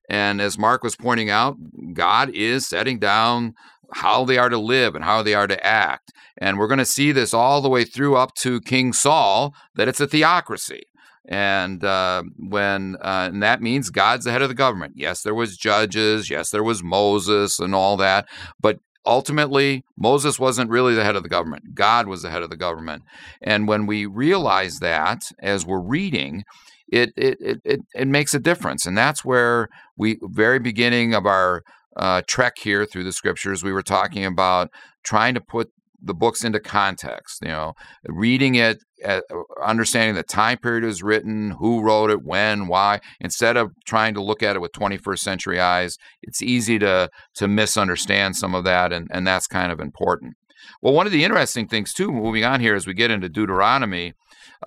And 0.08 0.40
as 0.40 0.58
Mark 0.58 0.82
was 0.82 0.96
pointing 0.96 1.30
out, 1.30 1.56
God 1.92 2.30
is 2.30 2.66
setting 2.66 2.98
down 2.98 3.54
how 3.94 4.24
they 4.24 4.38
are 4.38 4.48
to 4.48 4.58
live 4.58 4.94
and 4.94 5.04
how 5.04 5.22
they 5.22 5.34
are 5.34 5.46
to 5.46 5.66
act. 5.66 6.12
And 6.38 6.58
we're 6.58 6.68
going 6.68 6.78
to 6.78 6.84
see 6.84 7.12
this 7.12 7.32
all 7.32 7.60
the 7.60 7.68
way 7.68 7.84
through 7.84 8.16
up 8.16 8.34
to 8.36 8.60
King 8.60 8.92
Saul 8.92 9.54
that 9.74 9.88
it's 9.88 10.00
a 10.00 10.06
theocracy. 10.06 10.82
And 11.28 11.82
uh, 11.82 12.22
when 12.38 12.96
uh, 13.00 13.30
and 13.32 13.42
that 13.42 13.60
means 13.60 13.90
God's 13.90 14.26
the 14.26 14.32
head 14.32 14.42
of 14.42 14.48
the 14.48 14.54
government. 14.54 14.92
Yes, 14.96 15.22
there 15.22 15.34
was 15.34 15.56
judges. 15.56 16.30
Yes, 16.30 16.50
there 16.50 16.62
was 16.62 16.84
Moses 16.84 17.58
and 17.58 17.74
all 17.74 17.96
that. 17.96 18.28
But 18.60 18.78
ultimately, 19.04 19.84
Moses 19.96 20.38
wasn't 20.38 20.70
really 20.70 20.94
the 20.94 21.02
head 21.02 21.16
of 21.16 21.24
the 21.24 21.28
government. 21.28 21.74
God 21.74 22.06
was 22.06 22.22
the 22.22 22.30
head 22.30 22.42
of 22.42 22.50
the 22.50 22.56
government. 22.56 23.02
And 23.42 23.66
when 23.66 23.86
we 23.86 24.06
realize 24.06 24.78
that 24.78 25.22
as 25.40 25.66
we're 25.66 25.80
reading, 25.80 26.44
it 26.88 27.12
it 27.16 27.60
it 27.64 27.80
it, 27.94 28.08
makes 28.08 28.34
a 28.34 28.38
difference. 28.38 28.86
And 28.86 28.96
that's 28.96 29.24
where 29.24 29.68
we 29.96 30.18
very 30.22 30.58
beginning 30.58 31.14
of 31.14 31.26
our 31.26 31.62
uh, 31.96 32.22
trek 32.26 32.58
here 32.58 32.84
through 32.84 33.04
the 33.04 33.12
scriptures, 33.12 33.64
we 33.64 33.72
were 33.72 33.82
talking 33.82 34.24
about 34.24 34.70
trying 35.02 35.34
to 35.34 35.40
put 35.40 35.70
the 36.00 36.14
books 36.14 36.44
into 36.44 36.60
context. 36.60 37.42
You 37.42 37.48
know, 37.48 37.72
reading 38.06 38.54
it, 38.54 38.78
uh, 39.04 39.20
understanding 39.64 40.14
the 40.14 40.22
time 40.22 40.58
period 40.58 40.84
it 40.84 40.88
was 40.88 41.02
written, 41.02 41.52
who 41.52 41.82
wrote 41.82 42.10
it, 42.10 42.22
when, 42.22 42.68
why. 42.68 43.00
Instead 43.20 43.56
of 43.56 43.72
trying 43.86 44.14
to 44.14 44.22
look 44.22 44.42
at 44.42 44.56
it 44.56 44.60
with 44.60 44.72
21st 44.72 45.18
century 45.18 45.60
eyes, 45.60 45.96
it's 46.22 46.42
easy 46.42 46.78
to 46.78 47.08
to 47.34 47.48
misunderstand 47.48 48.36
some 48.36 48.54
of 48.54 48.64
that, 48.64 48.92
and 48.92 49.08
and 49.10 49.26
that's 49.26 49.46
kind 49.46 49.72
of 49.72 49.80
important. 49.80 50.34
Well, 50.82 50.94
one 50.94 51.06
of 51.06 51.12
the 51.12 51.24
interesting 51.24 51.68
things 51.68 51.92
too, 51.92 52.10
moving 52.10 52.44
on 52.44 52.60
here 52.60 52.74
as 52.74 52.86
we 52.86 52.94
get 52.94 53.10
into 53.10 53.28
Deuteronomy, 53.28 54.14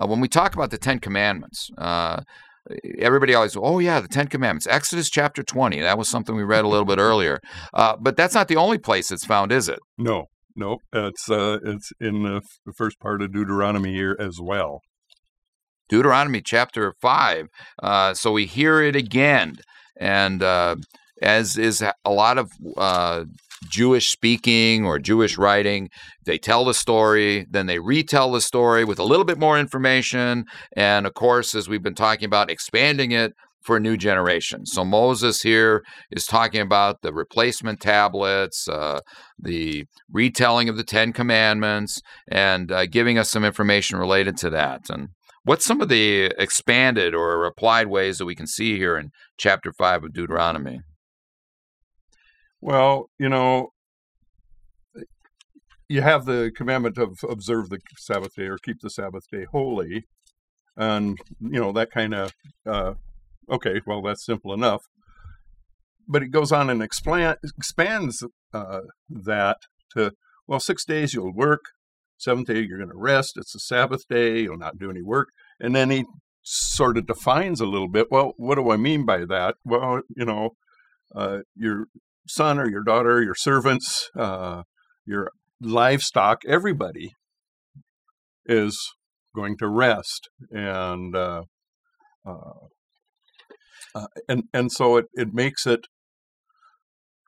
uh, 0.00 0.06
when 0.06 0.20
we 0.20 0.28
talk 0.28 0.54
about 0.54 0.70
the 0.70 0.78
Ten 0.78 0.98
Commandments. 0.98 1.70
Uh, 1.78 2.22
everybody 2.98 3.34
always, 3.34 3.56
oh 3.56 3.78
yeah, 3.78 4.00
the 4.00 4.08
Ten 4.08 4.28
Commandments, 4.28 4.66
Exodus 4.66 5.10
chapter 5.10 5.42
twenty. 5.42 5.80
That 5.80 5.98
was 5.98 6.08
something 6.08 6.36
we 6.36 6.42
read 6.42 6.64
a 6.64 6.68
little 6.68 6.84
bit 6.84 6.98
earlier. 6.98 7.40
Uh, 7.74 7.96
but 7.98 8.16
that's 8.16 8.34
not 8.34 8.48
the 8.48 8.56
only 8.56 8.78
place 8.78 9.10
it's 9.10 9.24
found, 9.24 9.50
is 9.52 9.68
it? 9.68 9.78
No, 9.98 10.26
no, 10.54 10.78
it's 10.92 11.30
uh, 11.30 11.58
it's 11.64 11.92
in 12.00 12.22
the, 12.22 12.42
the 12.66 12.72
first 12.72 13.00
part 13.00 13.22
of 13.22 13.32
Deuteronomy 13.32 13.92
here 13.92 14.16
as 14.20 14.38
well. 14.40 14.80
Deuteronomy 15.88 16.40
chapter 16.40 16.94
five. 17.00 17.48
Uh, 17.82 18.14
so 18.14 18.30
we 18.30 18.46
hear 18.46 18.80
it 18.82 18.94
again, 18.94 19.56
and 19.98 20.42
uh, 20.42 20.76
as 21.20 21.56
is 21.56 21.82
a 21.82 22.10
lot 22.10 22.38
of 22.38 22.50
uh, 22.76 23.24
Jewish 23.68 24.10
speaking 24.10 24.86
or 24.86 24.98
Jewish 24.98 25.36
writing. 25.36 25.90
They 26.24 26.38
tell 26.38 26.64
the 26.64 26.74
story, 26.74 27.46
then 27.50 27.66
they 27.66 27.78
retell 27.78 28.32
the 28.32 28.40
story 28.40 28.84
with 28.84 28.98
a 28.98 29.04
little 29.04 29.24
bit 29.24 29.38
more 29.38 29.58
information. 29.58 30.44
And 30.76 31.06
of 31.06 31.14
course, 31.14 31.54
as 31.54 31.68
we've 31.68 31.82
been 31.82 31.94
talking 31.94 32.26
about, 32.26 32.50
expanding 32.50 33.12
it 33.12 33.32
for 33.62 33.76
a 33.76 33.80
new 33.80 33.96
generation. 33.96 34.64
So 34.64 34.84
Moses 34.84 35.42
here 35.42 35.84
is 36.10 36.24
talking 36.24 36.62
about 36.62 37.02
the 37.02 37.12
replacement 37.12 37.80
tablets, 37.80 38.66
uh, 38.66 39.00
the 39.38 39.84
retelling 40.10 40.68
of 40.70 40.78
the 40.78 40.84
Ten 40.84 41.12
Commandments, 41.12 42.00
and 42.30 42.72
uh, 42.72 42.86
giving 42.86 43.18
us 43.18 43.30
some 43.30 43.44
information 43.44 43.98
related 43.98 44.38
to 44.38 44.50
that. 44.50 44.88
And 44.88 45.08
what's 45.44 45.66
some 45.66 45.82
of 45.82 45.90
the 45.90 46.32
expanded 46.38 47.14
or 47.14 47.44
applied 47.44 47.88
ways 47.88 48.16
that 48.18 48.24
we 48.24 48.34
can 48.34 48.46
see 48.46 48.78
here 48.78 48.96
in 48.96 49.10
chapter 49.36 49.72
5 49.72 50.04
of 50.04 50.12
Deuteronomy? 50.14 50.80
Well, 52.60 53.10
you 53.18 53.28
know, 53.28 53.70
you 55.88 56.02
have 56.02 56.24
the 56.24 56.52
commandment 56.54 56.98
of 56.98 57.18
observe 57.28 57.68
the 57.68 57.80
Sabbath 57.98 58.34
day 58.34 58.44
or 58.44 58.58
keep 58.58 58.80
the 58.80 58.90
Sabbath 58.90 59.24
day 59.30 59.46
holy, 59.50 60.04
and 60.76 61.18
you 61.40 61.60
know 61.60 61.72
that 61.72 61.90
kind 61.90 62.14
of 62.14 62.32
uh, 62.66 62.94
okay. 63.50 63.80
Well, 63.86 64.02
that's 64.02 64.24
simple 64.24 64.52
enough. 64.52 64.82
But 66.06 66.22
it 66.22 66.30
goes 66.30 66.52
on 66.52 66.70
and 66.70 66.82
expand, 66.82 67.38
expands 67.42 68.24
uh, 68.52 68.80
that 69.08 69.58
to 69.96 70.12
well, 70.46 70.60
six 70.60 70.84
days 70.84 71.14
you'll 71.14 71.34
work, 71.34 71.60
seventh 72.18 72.48
day 72.48 72.60
you're 72.60 72.78
going 72.78 72.90
to 72.90 72.96
rest. 72.96 73.36
It's 73.36 73.54
a 73.54 73.60
Sabbath 73.60 74.06
day. 74.08 74.40
You'll 74.42 74.58
not 74.58 74.78
do 74.78 74.90
any 74.90 75.02
work, 75.02 75.28
and 75.58 75.74
then 75.74 75.90
he 75.90 76.04
sort 76.42 76.98
of 76.98 77.06
defines 77.06 77.60
a 77.60 77.66
little 77.66 77.88
bit. 77.88 78.08
Well, 78.10 78.34
what 78.36 78.56
do 78.56 78.70
I 78.70 78.76
mean 78.76 79.04
by 79.04 79.24
that? 79.24 79.56
Well, 79.64 80.02
you 80.16 80.24
know, 80.24 80.50
uh, 81.14 81.38
you're 81.56 81.86
son 82.26 82.58
or 82.58 82.68
your 82.68 82.82
daughter, 82.82 83.22
your 83.22 83.34
servants, 83.34 84.10
uh, 84.16 84.62
your 85.04 85.30
livestock, 85.60 86.42
everybody 86.46 87.12
is 88.46 88.94
going 89.34 89.56
to 89.58 89.68
rest, 89.68 90.28
and 90.50 91.14
uh, 91.14 91.42
uh, 92.26 92.66
uh, 93.94 94.06
and 94.28 94.44
and 94.52 94.72
so 94.72 94.96
it 94.96 95.06
it 95.14 95.32
makes 95.32 95.66
it, 95.66 95.86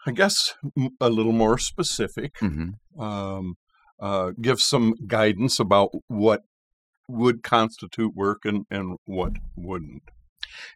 I 0.07 0.13
guess, 0.13 0.55
a 1.01 1.11
little 1.11 1.33
more 1.33 1.59
specific. 1.59 2.35
Mm-hmm. 2.41 3.01
Um, 3.01 3.55
uh, 4.01 4.33
gives 4.41 4.65
some 4.65 4.95
guidance 5.07 5.61
about 5.61 5.91
what 6.09 6.41
would 7.09 7.43
constitute 7.43 8.15
work 8.17 8.45
and, 8.45 8.65
and 8.69 8.97
what 9.05 9.33
wouldn't. 9.57 10.03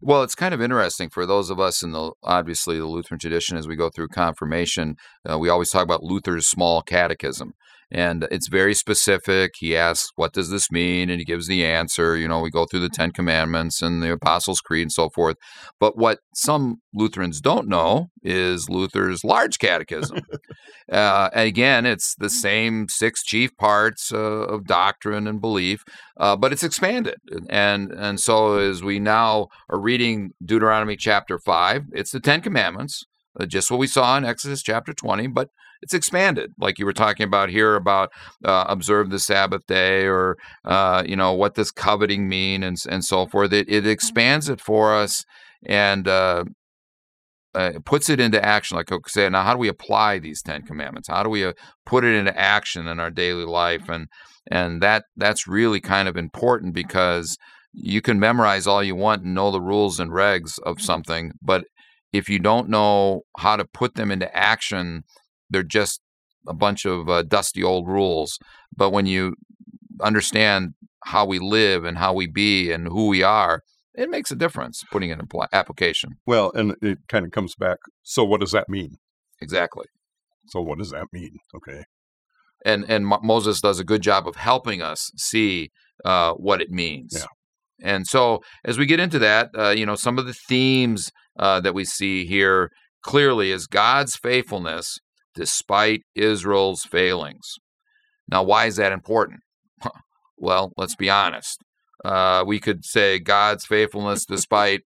Well, 0.02 0.22
it's 0.22 0.34
kind 0.34 0.54
of 0.54 0.60
interesting 0.60 1.08
for 1.08 1.26
those 1.26 1.50
of 1.50 1.58
us 1.60 1.82
in 1.82 1.92
the 1.92 2.12
obviously 2.22 2.78
the 2.78 2.86
Lutheran 2.86 3.18
tradition 3.18 3.56
as 3.56 3.66
we 3.66 3.76
go 3.76 3.90
through 3.90 4.08
confirmation. 4.08 4.96
Uh, 5.28 5.38
we 5.38 5.48
always 5.48 5.70
talk 5.70 5.82
about 5.82 6.02
Luther's 6.02 6.48
small 6.48 6.82
catechism, 6.82 7.54
and 7.90 8.26
it's 8.30 8.48
very 8.48 8.74
specific. 8.74 9.54
He 9.58 9.76
asks, 9.76 10.10
"What 10.16 10.32
does 10.32 10.50
this 10.50 10.70
mean?" 10.70 11.10
and 11.10 11.18
he 11.18 11.24
gives 11.24 11.46
the 11.46 11.64
answer. 11.64 12.16
You 12.16 12.28
know, 12.28 12.40
we 12.40 12.50
go 12.50 12.66
through 12.66 12.80
the 12.80 12.88
Ten 12.88 13.12
Commandments 13.12 13.82
and 13.82 14.02
the 14.02 14.12
Apostles' 14.12 14.60
Creed 14.60 14.82
and 14.82 14.92
so 14.92 15.08
forth. 15.10 15.36
But 15.78 15.96
what 15.96 16.20
some 16.34 16.80
Lutherans 16.94 17.40
don't 17.40 17.68
know 17.68 18.08
is 18.22 18.68
Luther's 18.68 19.22
large 19.24 19.58
catechism. 19.58 20.20
uh, 20.92 21.30
again, 21.32 21.86
it's 21.86 22.14
the 22.16 22.30
same 22.30 22.88
six 22.88 23.22
chief 23.22 23.56
parts 23.56 24.12
uh, 24.12 24.16
of 24.18 24.66
doctrine 24.66 25.26
and 25.26 25.40
belief, 25.40 25.84
uh, 26.16 26.36
but 26.36 26.52
it's 26.52 26.64
expanded. 26.64 27.16
And 27.48 27.92
and 27.92 28.20
so 28.20 28.58
as 28.58 28.82
we 28.82 28.98
now 28.98 29.48
are 29.70 29.78
reading 29.78 30.32
Deuteronomy 30.44 30.96
chapter 30.96 31.38
five, 31.38 31.84
it's 31.92 32.10
the 32.10 32.20
Ten 32.20 32.40
Commandments. 32.40 33.04
Uh, 33.38 33.46
just 33.46 33.70
what 33.70 33.78
we 33.78 33.86
saw 33.86 34.16
in 34.16 34.24
Exodus 34.24 34.62
chapter 34.62 34.94
20, 34.94 35.26
but 35.28 35.50
it's 35.82 35.94
expanded, 35.94 36.52
like 36.58 36.78
you 36.78 36.86
were 36.86 36.92
talking 36.92 37.24
about 37.24 37.48
here 37.48 37.74
about 37.74 38.10
uh, 38.44 38.64
observe 38.68 39.10
the 39.10 39.18
Sabbath 39.18 39.66
day, 39.66 40.04
or 40.04 40.36
uh, 40.64 41.02
you 41.06 41.16
know 41.16 41.32
what 41.32 41.54
does 41.54 41.70
coveting 41.70 42.28
mean, 42.28 42.62
and 42.62 42.76
and 42.88 43.04
so 43.04 43.26
forth. 43.26 43.52
It, 43.52 43.68
it 43.68 43.86
expands 43.86 44.48
it 44.48 44.60
for 44.60 44.94
us 44.94 45.24
and 45.66 46.06
uh, 46.08 46.44
uh 47.54 47.72
puts 47.84 48.08
it 48.08 48.20
into 48.20 48.44
action. 48.44 48.76
Like 48.76 48.92
I 48.92 48.96
said, 49.06 49.32
now 49.32 49.42
how 49.42 49.52
do 49.52 49.58
we 49.58 49.68
apply 49.68 50.18
these 50.18 50.42
Ten 50.42 50.62
Commandments? 50.62 51.08
How 51.08 51.22
do 51.22 51.30
we 51.30 51.44
uh, 51.44 51.52
put 51.84 52.04
it 52.04 52.14
into 52.14 52.36
action 52.38 52.86
in 52.86 53.00
our 53.00 53.10
daily 53.10 53.44
life? 53.44 53.88
And 53.88 54.08
and 54.50 54.82
that 54.82 55.04
that's 55.16 55.46
really 55.46 55.80
kind 55.80 56.08
of 56.08 56.16
important 56.16 56.74
because 56.74 57.36
you 57.72 58.00
can 58.00 58.18
memorize 58.18 58.66
all 58.66 58.82
you 58.82 58.94
want 58.94 59.22
and 59.22 59.34
know 59.34 59.50
the 59.50 59.60
rules 59.60 60.00
and 60.00 60.10
regs 60.10 60.58
of 60.64 60.80
something, 60.80 61.32
but 61.42 61.64
if 62.12 62.28
you 62.28 62.38
don't 62.38 62.68
know 62.68 63.22
how 63.38 63.56
to 63.56 63.64
put 63.64 63.94
them 63.94 64.10
into 64.10 64.34
action, 64.34 65.02
they're 65.50 65.62
just 65.62 66.00
a 66.46 66.54
bunch 66.54 66.84
of 66.84 67.08
uh, 67.08 67.22
dusty 67.22 67.62
old 67.62 67.88
rules. 67.88 68.38
But 68.76 68.90
when 68.90 69.06
you 69.06 69.34
understand 70.00 70.74
how 71.04 71.24
we 71.24 71.38
live 71.38 71.84
and 71.84 71.98
how 71.98 72.12
we 72.12 72.26
be 72.26 72.70
and 72.70 72.88
who 72.88 73.08
we 73.08 73.22
are, 73.22 73.62
it 73.94 74.10
makes 74.10 74.30
a 74.30 74.36
difference 74.36 74.84
putting 74.90 75.10
it 75.10 75.18
in 75.18 75.26
application. 75.52 76.10
Well, 76.26 76.52
and 76.54 76.74
it 76.82 76.98
kind 77.08 77.24
of 77.24 77.32
comes 77.32 77.54
back. 77.54 77.78
So, 78.02 78.24
what 78.24 78.40
does 78.40 78.52
that 78.52 78.68
mean? 78.68 78.96
Exactly. 79.40 79.86
So 80.48 80.60
what 80.60 80.78
does 80.78 80.90
that 80.90 81.06
mean? 81.12 81.36
Okay. 81.54 81.84
And 82.64 82.84
and 82.88 83.06
Mo- 83.06 83.20
Moses 83.22 83.60
does 83.60 83.78
a 83.78 83.84
good 83.84 84.02
job 84.02 84.26
of 84.26 84.36
helping 84.36 84.82
us 84.82 85.10
see 85.16 85.70
uh, 86.04 86.32
what 86.34 86.60
it 86.60 86.70
means. 86.70 87.14
Yeah. 87.14 87.26
And 87.82 88.06
so 88.06 88.40
as 88.64 88.78
we 88.78 88.86
get 88.86 89.00
into 89.00 89.18
that, 89.18 89.50
uh, 89.56 89.70
you 89.70 89.84
know, 89.84 89.96
some 89.96 90.18
of 90.18 90.26
the 90.26 90.34
themes 90.48 91.12
uh, 91.38 91.60
that 91.60 91.74
we 91.74 91.84
see 91.84 92.24
here 92.24 92.70
clearly 93.02 93.50
is 93.50 93.66
God's 93.66 94.16
faithfulness 94.16 94.98
despite 95.36 96.02
Israel's 96.16 96.82
failings. 96.82 97.54
Now, 98.28 98.42
why 98.42 98.66
is 98.66 98.76
that 98.76 98.90
important? 98.90 99.40
well, 100.36 100.72
let's 100.76 100.96
be 100.96 101.08
honest. 101.08 101.60
Uh, 102.04 102.42
we 102.46 102.58
could 102.58 102.84
say 102.84 103.20
God's 103.20 103.64
faithfulness 103.66 104.24
despite 104.26 104.82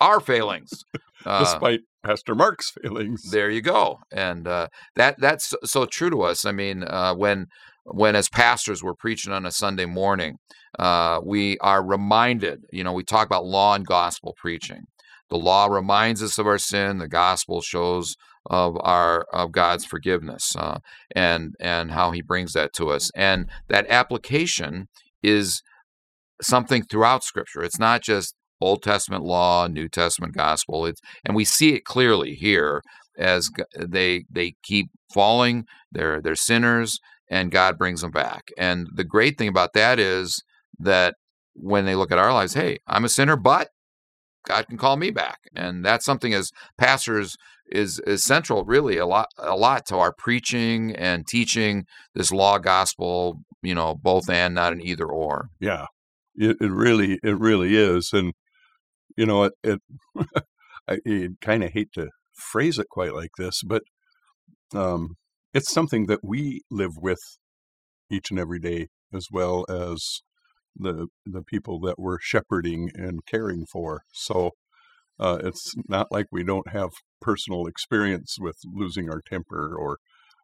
our 0.00 0.20
failings. 0.20 0.70
Uh, 1.26 1.38
Despite 1.38 1.80
Pastor 2.04 2.34
Mark's 2.34 2.70
failings. 2.70 3.30
there 3.30 3.48
you 3.48 3.62
go, 3.62 4.00
and 4.12 4.46
uh, 4.46 4.68
that 4.94 5.14
that's 5.18 5.46
so- 5.48 5.56
so 5.64 5.86
true 5.86 6.10
to 6.10 6.20
us. 6.20 6.44
I 6.44 6.52
mean, 6.52 6.84
uh, 6.84 7.14
when 7.14 7.46
when 7.84 8.14
as 8.14 8.28
pastors 8.28 8.82
we're 8.82 8.92
preaching 8.92 9.32
on 9.32 9.46
a 9.46 9.50
Sunday 9.50 9.86
morning, 9.86 10.36
uh, 10.78 11.20
we 11.24 11.56
are 11.60 11.82
reminded. 11.82 12.58
You 12.70 12.84
know, 12.84 12.92
we 12.92 13.04
talk 13.04 13.24
about 13.26 13.46
law 13.46 13.74
and 13.74 13.86
gospel 13.86 14.34
preaching. 14.38 14.82
The 15.30 15.38
law 15.38 15.64
reminds 15.64 16.22
us 16.22 16.36
of 16.36 16.46
our 16.46 16.58
sin. 16.58 16.98
The 16.98 17.08
gospel 17.08 17.62
shows 17.62 18.16
of 18.46 18.76
our 18.80 19.26
of 19.32 19.52
God's 19.52 19.84
forgiveness 19.84 20.54
uh, 20.56 20.78
and 21.14 21.54
and 21.60 21.90
how 21.90 22.10
He 22.10 22.22
brings 22.22 22.52
that 22.52 22.72
to 22.74 22.90
us. 22.90 23.10
And 23.14 23.48
that 23.68 23.86
application 23.88 24.88
is 25.22 25.62
something 26.42 26.84
throughout 26.84 27.24
Scripture. 27.24 27.62
It's 27.62 27.78
not 27.78 28.02
just 28.02 28.34
Old 28.60 28.82
Testament 28.82 29.24
law, 29.24 29.66
New 29.66 29.88
Testament 29.88 30.34
gospel. 30.34 30.86
It's 30.86 31.00
and 31.24 31.36
we 31.36 31.44
see 31.44 31.74
it 31.74 31.84
clearly 31.84 32.34
here 32.34 32.82
as 33.18 33.50
they 33.78 34.24
they 34.30 34.54
keep 34.62 34.88
falling. 35.12 35.64
They're 35.92 36.20
they're 36.20 36.34
sinners, 36.34 36.98
and 37.30 37.50
God 37.50 37.78
brings 37.78 38.00
them 38.00 38.10
back. 38.10 38.50
And 38.58 38.88
the 38.92 39.04
great 39.04 39.38
thing 39.38 39.48
about 39.48 39.72
that 39.74 39.98
is 39.98 40.42
that 40.78 41.14
when 41.54 41.84
they 41.84 41.94
look 41.94 42.10
at 42.10 42.18
our 42.18 42.32
lives, 42.32 42.54
hey, 42.54 42.78
I'm 42.86 43.04
a 43.04 43.08
sinner, 43.08 43.36
but 43.36 43.68
God 44.44 44.66
can 44.68 44.78
call 44.78 44.96
me 44.96 45.10
back, 45.10 45.38
and 45.54 45.84
that's 45.84 46.04
something 46.04 46.34
as 46.34 46.50
pastors 46.78 47.36
is 47.66 47.98
is 48.00 48.22
central, 48.22 48.64
really 48.64 48.98
a 48.98 49.06
lot 49.06 49.28
a 49.38 49.56
lot 49.56 49.86
to 49.86 49.96
our 49.96 50.12
preaching 50.12 50.94
and 50.94 51.26
teaching 51.26 51.86
this 52.14 52.30
law 52.30 52.58
gospel. 52.58 53.40
You 53.62 53.74
know, 53.74 53.94
both 53.94 54.28
and 54.28 54.54
not 54.54 54.72
an 54.72 54.82
either 54.82 55.06
or. 55.06 55.48
Yeah, 55.60 55.86
it, 56.34 56.56
it 56.60 56.70
really, 56.70 57.18
it 57.22 57.38
really 57.38 57.76
is, 57.76 58.10
and 58.12 58.32
you 59.16 59.26
know, 59.26 59.44
it, 59.44 59.52
it 59.62 59.80
I, 60.88 60.98
kind 61.40 61.64
of 61.64 61.72
hate 61.72 61.92
to 61.94 62.08
phrase 62.32 62.78
it 62.78 62.88
quite 62.90 63.14
like 63.14 63.30
this, 63.38 63.62
but 63.62 63.82
um, 64.74 65.16
it's 65.52 65.72
something 65.72 66.06
that 66.06 66.20
we 66.22 66.62
live 66.70 66.96
with 66.96 67.20
each 68.10 68.30
and 68.30 68.38
every 68.38 68.58
day, 68.58 68.88
as 69.12 69.28
well 69.30 69.64
as 69.68 70.20
the 70.76 71.08
the 71.24 71.42
people 71.42 71.80
that 71.80 71.98
we're 71.98 72.18
shepherding 72.20 72.90
and 72.94 73.24
caring 73.26 73.66
for. 73.66 74.02
So 74.12 74.52
uh, 75.18 75.38
it's 75.44 75.74
not 75.88 76.08
like 76.10 76.26
we 76.32 76.44
don't 76.44 76.70
have 76.70 76.90
personal 77.20 77.66
experience 77.66 78.36
with 78.38 78.56
losing 78.64 79.08
our 79.08 79.22
temper 79.24 79.74
or 79.76 79.98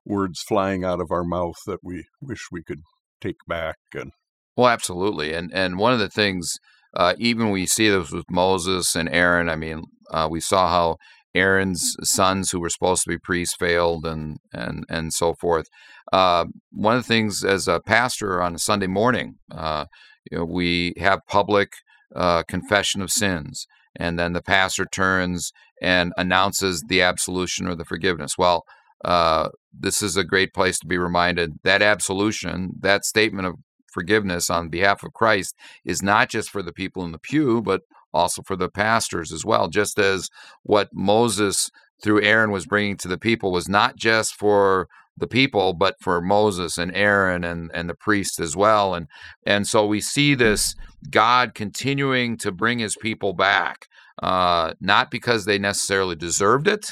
words 0.05 0.43
flying 0.43 0.85
out 0.85 1.01
of 1.01 1.11
our 1.11 1.25
mouth 1.25 1.57
that 1.67 1.81
we 1.83 2.05
wish 2.21 2.47
we 2.51 2.63
could 2.63 2.81
take 3.21 3.37
back 3.47 3.77
and 3.95 4.13
Well, 4.57 4.69
absolutely, 4.69 5.35
and 5.35 5.51
and 5.55 5.79
one 5.79 5.93
of 5.93 5.99
the 5.99 6.09
things, 6.09 6.59
uh, 6.95 7.15
even 7.19 7.51
we 7.51 7.67
see 7.67 7.89
this 7.89 8.11
with 8.11 8.27
Moses 8.31 8.95
and 8.95 9.09
Aaron. 9.09 9.49
I 9.49 9.57
mean, 9.57 9.85
uh, 10.11 10.29
we 10.31 10.41
saw 10.41 10.69
how 10.69 10.97
Aaron's 11.35 11.97
sons, 12.03 12.51
who 12.51 12.61
were 12.61 12.71
supposed 12.71 13.05
to 13.05 13.11
be 13.11 13.19
priests, 13.19 13.57
failed, 13.59 14.05
and 14.05 14.39
and 14.53 14.85
and 14.89 15.13
so 15.13 15.35
forth. 15.35 15.67
Uh, 16.13 16.47
one 16.73 16.97
of 16.97 17.03
the 17.03 17.09
things, 17.09 17.45
as 17.45 17.69
a 17.69 17.81
pastor 17.81 18.43
on 18.43 18.55
a 18.55 18.59
Sunday 18.59 18.89
morning, 18.89 19.37
uh, 19.53 19.85
you 20.31 20.39
know, 20.39 20.45
we 20.45 20.95
have 20.99 21.27
public 21.29 21.73
uh, 22.15 22.43
confession 22.45 23.03
of 23.03 23.11
sins, 23.11 23.67
and 23.97 24.19
then 24.19 24.33
the 24.33 24.43
pastor 24.43 24.87
turns 24.87 25.53
and 25.81 26.13
announces 26.17 26.83
the 26.89 27.03
absolution 27.03 27.67
or 27.67 27.75
the 27.75 27.85
forgiveness. 27.85 28.33
Well. 28.39 28.65
Uh, 29.03 29.49
this 29.73 30.03
is 30.03 30.15
a 30.15 30.25
great 30.25 30.53
place 30.53 30.79
to 30.79 30.87
be 30.87 30.99
reminded 30.99 31.53
that 31.65 31.81
absolution, 31.81 32.73
that 32.81 33.03
statement 33.03 33.47
of 33.47 33.55
forgiveness 33.91 34.51
on 34.51 34.69
behalf 34.69 35.03
of 35.03 35.13
Christ 35.13 35.55
is 35.85 36.03
not 36.03 36.29
just 36.29 36.51
for 36.51 36.63
the 36.63 36.73
people 36.73 37.05
in 37.05 37.13
the 37.13 37.19
pew, 37.19 37.63
but 37.63 37.81
also 38.13 38.43
for 38.43 38.57
the 38.57 38.69
pastors 38.69 39.33
as 39.33 39.45
well. 39.45 39.69
Just 39.69 39.99
as 39.99 40.29
what 40.63 40.91
Moses 40.93 41.71
through 42.03 42.23
Aaron 42.23 42.51
was 42.51 42.67
bringing 42.67 42.97
to 42.99 43.09
the 43.09 43.19
people 43.19 43.53
was 43.53 43.69
not 43.69 43.97
just 43.97 44.35
for 44.35 44.89
the 45.21 45.27
people, 45.27 45.75
but 45.75 45.95
for 46.01 46.21
Moses 46.21 46.79
and 46.79 46.95
Aaron 46.95 47.45
and, 47.45 47.71
and 47.73 47.89
the 47.89 47.95
priests 47.95 48.41
as 48.41 48.57
well. 48.57 48.95
And 48.95 49.07
and 49.47 49.67
so 49.67 49.87
we 49.87 50.01
see 50.01 50.35
this 50.35 50.75
God 51.11 51.55
continuing 51.55 52.37
to 52.39 52.53
bring 52.53 52.79
his 52.79 52.97
people 52.97 53.33
back, 53.33 53.87
uh, 54.23 54.75
not 54.81 55.11
because 55.11 55.45
they 55.45 55.59
necessarily 55.59 56.17
deserved 56.17 56.67
it, 56.67 56.87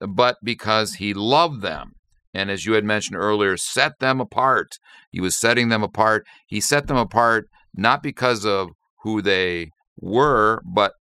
but 0.00 0.36
because 0.42 0.94
he 0.94 1.14
loved 1.14 1.62
them. 1.62 1.92
And 2.34 2.50
as 2.50 2.66
you 2.66 2.74
had 2.74 2.84
mentioned 2.84 3.16
earlier, 3.16 3.56
set 3.56 3.92
them 3.98 4.20
apart. 4.20 4.78
He 5.10 5.20
was 5.20 5.36
setting 5.36 5.70
them 5.70 5.82
apart. 5.82 6.26
He 6.46 6.60
set 6.60 6.86
them 6.86 6.98
apart 6.98 7.48
not 7.74 8.02
because 8.02 8.44
of 8.44 8.70
who 9.02 9.22
they 9.22 9.70
were, 10.00 10.60
but 10.64 10.92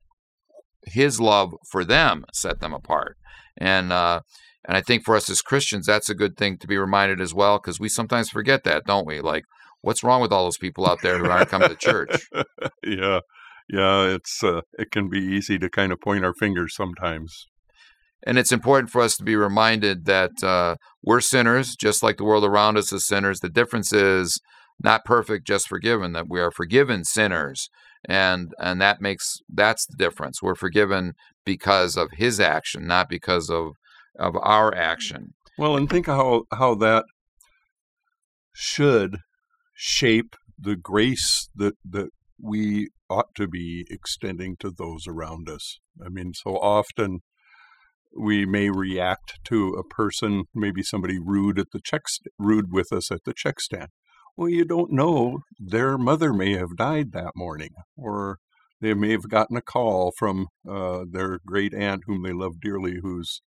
his 0.85 1.19
love 1.19 1.53
for 1.69 1.83
them 1.83 2.25
set 2.33 2.59
them 2.59 2.73
apart. 2.73 3.17
And 3.57 3.91
uh, 3.91 4.21
and 4.67 4.75
I 4.75 4.81
think 4.81 5.03
for 5.03 5.15
us 5.15 5.29
as 5.29 5.41
Christians, 5.41 5.85
that's 5.85 6.09
a 6.09 6.15
good 6.15 6.37
thing 6.37 6.57
to 6.57 6.67
be 6.67 6.77
reminded 6.77 7.21
as 7.21 7.33
well, 7.33 7.59
because 7.59 7.79
we 7.79 7.89
sometimes 7.89 8.29
forget 8.29 8.63
that, 8.63 8.85
don't 8.85 9.05
we? 9.05 9.21
Like, 9.21 9.45
what's 9.81 10.03
wrong 10.03 10.21
with 10.21 10.31
all 10.31 10.45
those 10.45 10.57
people 10.57 10.87
out 10.87 11.01
there 11.01 11.19
who 11.19 11.29
aren't 11.29 11.49
coming 11.49 11.69
to 11.69 11.75
church? 11.75 12.27
yeah, 12.83 13.19
yeah, 13.69 14.03
it's 14.07 14.43
uh, 14.43 14.61
it 14.73 14.91
can 14.91 15.09
be 15.09 15.19
easy 15.19 15.59
to 15.59 15.69
kind 15.69 15.91
of 15.91 16.01
point 16.01 16.25
our 16.25 16.33
fingers 16.33 16.75
sometimes. 16.75 17.47
And 18.25 18.39
it's 18.39 18.51
important 18.51 18.89
for 18.89 19.01
us 19.01 19.15
to 19.17 19.23
be 19.23 19.35
reminded 19.35 20.05
that 20.05 20.43
uh, 20.43 20.77
we're 21.03 21.21
sinners, 21.21 21.75
just 21.75 22.01
like 22.01 22.17
the 22.17 22.23
world 22.23 22.43
around 22.43 22.75
us 22.77 22.91
is 22.91 23.05
sinners. 23.05 23.39
The 23.39 23.49
difference 23.49 23.93
is 23.93 24.41
not 24.81 25.05
perfect, 25.05 25.45
just 25.45 25.67
forgiven. 25.67 26.13
That 26.13 26.27
we 26.27 26.39
are 26.39 26.51
forgiven 26.51 27.03
sinners, 27.05 27.69
and 28.09 28.51
and 28.59 28.81
that 28.81 28.99
makes 28.99 29.37
that's 29.47 29.85
the 29.85 29.95
difference. 29.95 30.41
We're 30.41 30.55
forgiven 30.55 31.13
because 31.45 31.95
of 31.95 32.09
His 32.13 32.39
action, 32.39 32.87
not 32.87 33.09
because 33.09 33.51
of 33.51 33.73
of 34.19 34.35
our 34.41 34.73
action. 34.75 35.33
Well, 35.57 35.77
and 35.77 35.89
think 35.89 36.07
how 36.07 36.43
how 36.51 36.75
that 36.75 37.05
should 38.53 39.17
shape 39.73 40.35
the 40.57 40.75
grace 40.75 41.49
that 41.55 41.75
that 41.83 42.09
we 42.41 42.89
ought 43.09 43.33
to 43.35 43.47
be 43.47 43.85
extending 43.89 44.55
to 44.57 44.71
those 44.71 45.07
around 45.07 45.49
us. 45.49 45.79
I 46.03 46.09
mean, 46.09 46.33
so 46.33 46.57
often 46.57 47.19
we 48.17 48.45
may 48.45 48.69
react 48.69 49.39
to 49.45 49.73
a 49.73 49.83
person, 49.83 50.45
maybe 50.53 50.81
somebody 50.81 51.19
rude 51.19 51.59
at 51.59 51.71
the 51.71 51.81
check 51.83 52.07
st- 52.07 52.33
rude 52.39 52.71
with 52.71 52.91
us 52.91 53.11
at 53.11 53.23
the 53.25 53.33
check 53.33 53.59
stand. 53.59 53.89
Well, 54.37 54.49
you 54.49 54.65
don't 54.65 54.91
know 54.91 55.39
their 55.59 55.97
mother 55.97 56.33
may 56.33 56.53
have 56.53 56.75
died 56.77 57.11
that 57.11 57.33
morning, 57.35 57.71
or 57.97 58.39
they 58.81 58.93
may 58.93 59.11
have 59.11 59.29
gotten 59.29 59.55
a 59.55 59.61
call 59.61 60.11
from 60.17 60.47
uh, 60.69 61.05
their 61.09 61.39
great 61.45 61.73
aunt 61.73 62.03
whom 62.05 62.23
they 62.23 62.33
love 62.33 62.59
dearly, 62.61 62.99
who's 63.01 63.41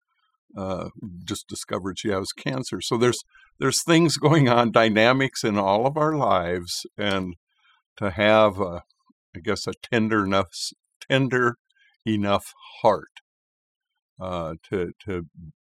uh, 0.56 0.88
just 1.24 1.48
discovered 1.48 1.98
she 1.98 2.08
has 2.08 2.32
cancer. 2.32 2.80
So 2.80 2.96
there's 2.96 3.22
there's 3.58 3.82
things 3.82 4.16
going 4.16 4.48
on, 4.48 4.70
dynamics 4.70 5.44
in 5.44 5.58
all 5.58 5.86
of 5.86 5.96
our 5.96 6.14
lives, 6.14 6.86
and 6.96 7.34
to 7.96 8.10
have, 8.10 8.60
a, 8.60 8.84
I 9.34 9.40
guess, 9.42 9.66
a 9.66 9.72
tender 9.82 10.24
enough, 10.24 10.48
tender 11.08 11.56
enough 12.06 12.54
heart 12.82 13.20
uh, 14.20 14.54
to 14.70 14.92
to 15.04 15.26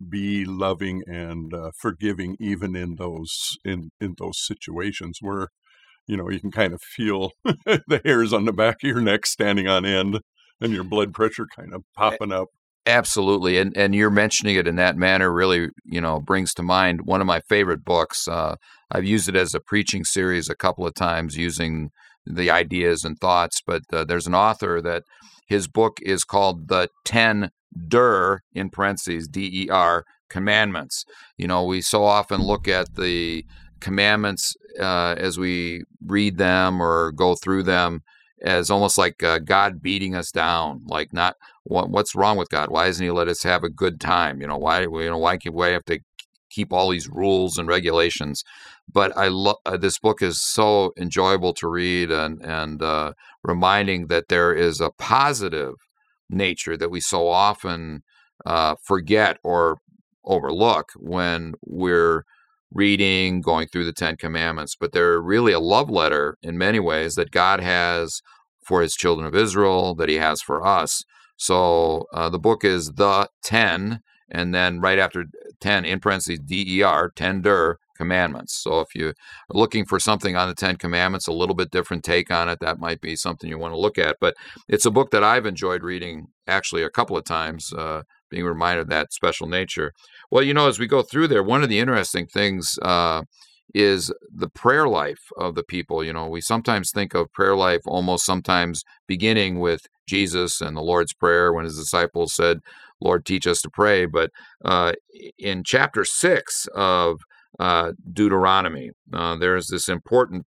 be 0.08 0.44
loving 0.44 1.02
and 1.06 1.52
uh, 1.52 1.70
forgiving, 1.78 2.36
even 2.40 2.74
in 2.76 2.96
those 2.96 3.58
in 3.64 3.90
in 4.00 4.14
those 4.18 4.44
situations 4.44 5.18
where 5.20 5.48
you 6.06 6.16
know 6.16 6.30
you 6.30 6.40
can 6.40 6.50
kind 6.50 6.72
of 6.72 6.80
feel 6.82 7.32
the 7.44 8.00
hairs 8.04 8.32
on 8.32 8.44
the 8.44 8.52
back 8.52 8.76
of 8.82 8.88
your 8.88 9.00
neck 9.00 9.26
standing 9.26 9.68
on 9.68 9.84
end 9.84 10.20
and 10.60 10.72
your 10.72 10.84
blood 10.84 11.12
pressure 11.12 11.46
kind 11.54 11.72
of 11.72 11.82
popping 11.96 12.32
up. 12.32 12.48
Absolutely, 12.86 13.58
and 13.58 13.76
and 13.76 13.94
you're 13.94 14.10
mentioning 14.10 14.56
it 14.56 14.66
in 14.66 14.76
that 14.76 14.96
manner 14.96 15.30
really, 15.30 15.68
you 15.84 16.00
know, 16.00 16.18
brings 16.18 16.54
to 16.54 16.62
mind 16.62 17.02
one 17.02 17.20
of 17.20 17.26
my 17.26 17.40
favorite 17.40 17.84
books. 17.84 18.26
Uh, 18.26 18.56
I've 18.90 19.04
used 19.04 19.28
it 19.28 19.36
as 19.36 19.54
a 19.54 19.60
preaching 19.60 20.02
series 20.02 20.48
a 20.48 20.56
couple 20.56 20.86
of 20.86 20.94
times, 20.94 21.36
using 21.36 21.90
the 22.24 22.50
ideas 22.50 23.04
and 23.04 23.18
thoughts. 23.18 23.60
But 23.66 23.82
uh, 23.92 24.04
there's 24.04 24.26
an 24.26 24.34
author 24.34 24.80
that 24.80 25.02
his 25.46 25.68
book 25.68 25.98
is 26.02 26.24
called 26.24 26.68
the 26.68 26.88
Ten 27.04 27.50
Der 27.88 28.40
in 28.54 28.70
parentheses 28.70 29.28
D 29.28 29.64
E 29.66 29.68
R 29.70 30.04
commandments. 30.30 31.04
You 31.36 31.48
know, 31.48 31.64
we 31.64 31.82
so 31.82 32.04
often 32.04 32.40
look 32.42 32.66
at 32.66 32.94
the 32.94 33.44
commandments 33.80 34.54
uh, 34.80 35.16
as 35.18 35.38
we 35.38 35.82
read 36.06 36.38
them 36.38 36.80
or 36.80 37.12
go 37.12 37.34
through 37.34 37.64
them 37.64 38.00
as 38.42 38.70
almost 38.70 38.98
like 38.98 39.22
uh, 39.22 39.38
God 39.38 39.82
beating 39.82 40.14
us 40.14 40.30
down, 40.30 40.82
like 40.86 41.12
not 41.12 41.36
what, 41.64 41.90
what's 41.90 42.14
wrong 42.14 42.36
with 42.36 42.48
God? 42.48 42.70
Why 42.70 42.86
doesn't 42.86 43.04
He 43.04 43.10
let 43.10 43.28
us 43.28 43.42
have 43.42 43.64
a 43.64 43.70
good 43.70 44.00
time? 44.00 44.40
You 44.40 44.46
know, 44.46 44.58
why 44.58 44.82
you 44.82 45.10
know 45.10 45.18
why 45.18 45.36
can 45.36 45.52
why 45.52 45.68
have 45.68 45.84
to 45.86 46.00
keep 46.50 46.72
all 46.72 46.90
these 46.90 47.08
rules 47.08 47.56
and 47.56 47.68
regulations. 47.68 48.44
But 48.92 49.16
I 49.16 49.28
love 49.28 49.56
uh, 49.64 49.76
this 49.76 49.98
book 49.98 50.20
is 50.20 50.42
so 50.42 50.92
enjoyable 50.98 51.54
to 51.54 51.68
read 51.68 52.10
and 52.10 52.44
and 52.44 52.82
uh, 52.82 53.12
reminding 53.42 54.08
that 54.08 54.28
there 54.28 54.52
is 54.52 54.80
a 54.80 54.90
positive 54.90 55.74
nature 56.28 56.76
that 56.76 56.90
we 56.90 57.00
so 57.00 57.28
often 57.28 58.02
uh, 58.44 58.74
forget 58.82 59.38
or 59.42 59.78
overlook 60.24 60.90
when 60.96 61.54
we're 61.64 62.24
reading, 62.72 63.40
going 63.40 63.68
through 63.68 63.84
the 63.84 63.92
Ten 63.92 64.16
Commandments. 64.16 64.76
But 64.78 64.92
they're 64.92 65.20
really 65.20 65.52
a 65.52 65.60
love 65.60 65.90
letter 65.90 66.36
in 66.42 66.58
many 66.58 66.80
ways 66.80 67.14
that 67.14 67.30
God 67.30 67.60
has 67.60 68.20
for 68.62 68.82
his 68.82 68.94
children 68.94 69.26
of 69.26 69.34
Israel, 69.34 69.94
that 69.96 70.08
he 70.08 70.16
has 70.16 70.40
for 70.42 70.64
us. 70.64 71.04
So 71.36 72.06
uh, 72.12 72.28
the 72.28 72.38
book 72.38 72.64
is 72.64 72.92
The 72.96 73.28
Ten, 73.42 74.00
and 74.30 74.54
then 74.54 74.80
right 74.80 74.98
after 74.98 75.24
10, 75.60 75.84
in 75.84 76.00
parentheses, 76.00 76.38
DER, 76.40 77.12
tender 77.16 77.78
commandments. 77.96 78.54
So 78.54 78.80
if 78.80 78.94
you're 78.94 79.14
looking 79.50 79.84
for 79.84 80.00
something 80.00 80.34
on 80.34 80.48
the 80.48 80.54
Ten 80.54 80.76
Commandments, 80.76 81.26
a 81.26 81.32
little 81.32 81.54
bit 81.54 81.70
different 81.70 82.02
take 82.02 82.30
on 82.30 82.48
it, 82.48 82.58
that 82.60 82.78
might 82.78 83.00
be 83.00 83.14
something 83.14 83.48
you 83.48 83.58
want 83.58 83.74
to 83.74 83.80
look 83.80 83.98
at. 83.98 84.16
But 84.20 84.34
it's 84.68 84.86
a 84.86 84.90
book 84.90 85.10
that 85.10 85.22
I've 85.22 85.46
enjoyed 85.46 85.82
reading 85.82 86.28
actually 86.46 86.82
a 86.82 86.90
couple 86.90 87.16
of 87.16 87.24
times, 87.24 87.72
uh, 87.72 88.02
being 88.30 88.44
reminded 88.44 88.82
of 88.82 88.88
that 88.88 89.12
special 89.12 89.46
nature. 89.46 89.92
Well, 90.30 90.42
you 90.42 90.54
know, 90.54 90.68
as 90.68 90.78
we 90.78 90.86
go 90.86 91.02
through 91.02 91.28
there, 91.28 91.42
one 91.42 91.62
of 91.62 91.68
the 91.68 91.80
interesting 91.80 92.26
things 92.26 92.78
uh, 92.82 93.22
is 93.74 94.12
the 94.34 94.48
prayer 94.48 94.88
life 94.88 95.30
of 95.36 95.54
the 95.54 95.64
people. 95.64 96.02
You 96.02 96.12
know, 96.12 96.28
we 96.28 96.40
sometimes 96.40 96.90
think 96.90 97.14
of 97.14 97.32
prayer 97.32 97.56
life 97.56 97.82
almost 97.86 98.24
sometimes 98.24 98.82
beginning 99.06 99.60
with 99.60 99.82
Jesus 100.08 100.60
and 100.60 100.76
the 100.76 100.82
Lord's 100.82 101.12
Prayer 101.12 101.52
when 101.52 101.64
his 101.64 101.78
disciples 101.78 102.34
said, 102.34 102.58
Lord, 103.00 103.24
teach 103.24 103.46
us 103.46 103.62
to 103.62 103.70
pray. 103.70 104.06
But 104.06 104.30
uh, 104.64 104.92
in 105.38 105.62
chapter 105.64 106.04
six 106.04 106.66
of 106.74 107.20
uh, 107.58 107.92
Deuteronomy, 108.12 108.90
uh, 109.12 109.36
there's 109.36 109.68
this 109.68 109.88
important, 109.88 110.46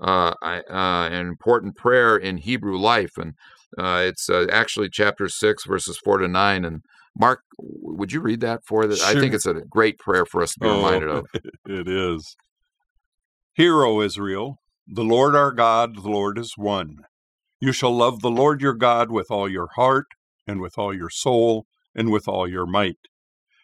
uh, 0.00 0.34
uh, 0.42 0.58
an 0.70 1.26
important 1.26 1.76
prayer 1.76 2.16
in 2.16 2.38
Hebrew 2.38 2.76
life, 2.76 3.12
and 3.16 3.34
uh, 3.78 4.02
it's 4.06 4.28
actually 4.30 4.88
chapter 4.88 5.28
six, 5.28 5.64
verses 5.64 5.98
four 6.04 6.18
to 6.18 6.28
nine. 6.28 6.64
And 6.64 6.82
Mark, 7.18 7.42
would 7.58 8.12
you 8.12 8.20
read 8.20 8.40
that 8.40 8.64
for 8.64 8.84
us? 8.84 8.98
Sure. 8.98 9.16
I 9.16 9.20
think 9.20 9.34
it's 9.34 9.46
a 9.46 9.54
great 9.54 9.98
prayer 9.98 10.26
for 10.26 10.42
us 10.42 10.52
to 10.54 10.60
be 10.60 10.66
oh, 10.66 10.76
reminded 10.76 11.08
of. 11.10 11.26
It 11.66 11.88
is. 11.88 12.36
Hear, 13.54 13.84
O 13.84 14.00
Israel, 14.00 14.58
the 14.86 15.04
Lord 15.04 15.36
our 15.36 15.52
God, 15.52 15.96
the 15.96 16.10
Lord 16.10 16.38
is 16.38 16.54
one. 16.56 16.98
You 17.60 17.72
shall 17.72 17.96
love 17.96 18.20
the 18.20 18.30
Lord 18.30 18.60
your 18.60 18.74
God 18.74 19.10
with 19.10 19.30
all 19.30 19.48
your 19.48 19.68
heart, 19.76 20.06
and 20.46 20.60
with 20.60 20.76
all 20.76 20.92
your 20.92 21.08
soul, 21.08 21.66
and 21.94 22.10
with 22.10 22.26
all 22.26 22.48
your 22.48 22.66
might. 22.66 22.98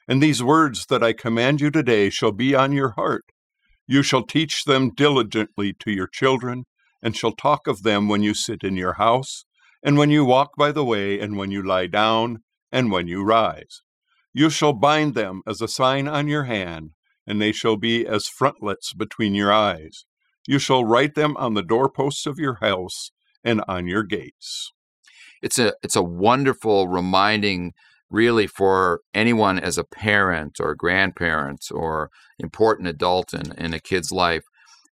And 0.07 0.23
these 0.23 0.43
words 0.43 0.87
that 0.87 1.03
I 1.03 1.13
command 1.13 1.61
you 1.61 1.71
today 1.71 2.09
shall 2.09 2.33
be 2.33 2.55
on 2.55 2.73
your 2.73 2.91
heart. 2.91 3.25
You 3.87 4.03
shall 4.03 4.23
teach 4.23 4.65
them 4.65 4.93
diligently 4.95 5.75
to 5.81 5.91
your 5.91 6.07
children, 6.07 6.65
and 7.03 7.17
shall 7.17 7.33
talk 7.33 7.67
of 7.67 7.83
them 7.83 8.09
when 8.09 8.23
you 8.23 8.33
sit 8.33 8.63
in 8.63 8.77
your 8.77 8.95
house, 8.95 9.45
and 9.83 9.99
when 9.99 10.11
you 10.11 10.25
walk 10.25 10.51
by 10.57 10.71
the 10.71 10.85
way, 10.85 11.19
and 11.19 11.37
when 11.37 11.51
you 11.51 11.63
lie 11.63 11.89
down, 11.89 12.39
and 12.73 12.91
when 12.91 13.09
you 13.09 13.23
rise. 13.23 13.83
You 14.33 14.51
shall 14.51 14.73
bind 14.73 15.15
them 15.15 15.43
as 15.47 15.61
a 15.61 15.69
sign 15.69 16.07
on 16.07 16.29
your 16.29 16.45
hand, 16.45 16.91
and 17.27 17.41
they 17.41 17.53
shall 17.53 17.77
be 17.77 18.07
as 18.07 18.29
frontlets 18.29 18.93
between 18.93 19.35
your 19.35 19.53
eyes. 19.53 20.05
You 20.47 20.59
shall 20.59 20.85
write 20.85 21.15
them 21.15 21.37
on 21.37 21.55
the 21.55 21.63
doorposts 21.63 22.27
of 22.27 22.39
your 22.39 22.55
house 22.61 23.11
and 23.45 23.63
on 23.69 23.87
your 23.87 24.03
gates. 24.03 24.73
It's 25.43 25.59
a 25.59 25.75
it's 25.83 25.97
a 25.97 26.03
wonderful 26.03 26.89
reminding 26.89 27.73
really 28.11 28.47
for 28.47 29.01
anyone 29.15 29.59
as 29.59 29.79
a 29.79 29.85
parent 29.85 30.59
or 30.61 30.75
grandparent 30.75 31.67
or 31.71 32.11
important 32.39 32.89
adult 32.89 33.33
in, 33.33 33.53
in 33.53 33.73
a 33.73 33.81
kid's 33.81 34.11
life. 34.11 34.45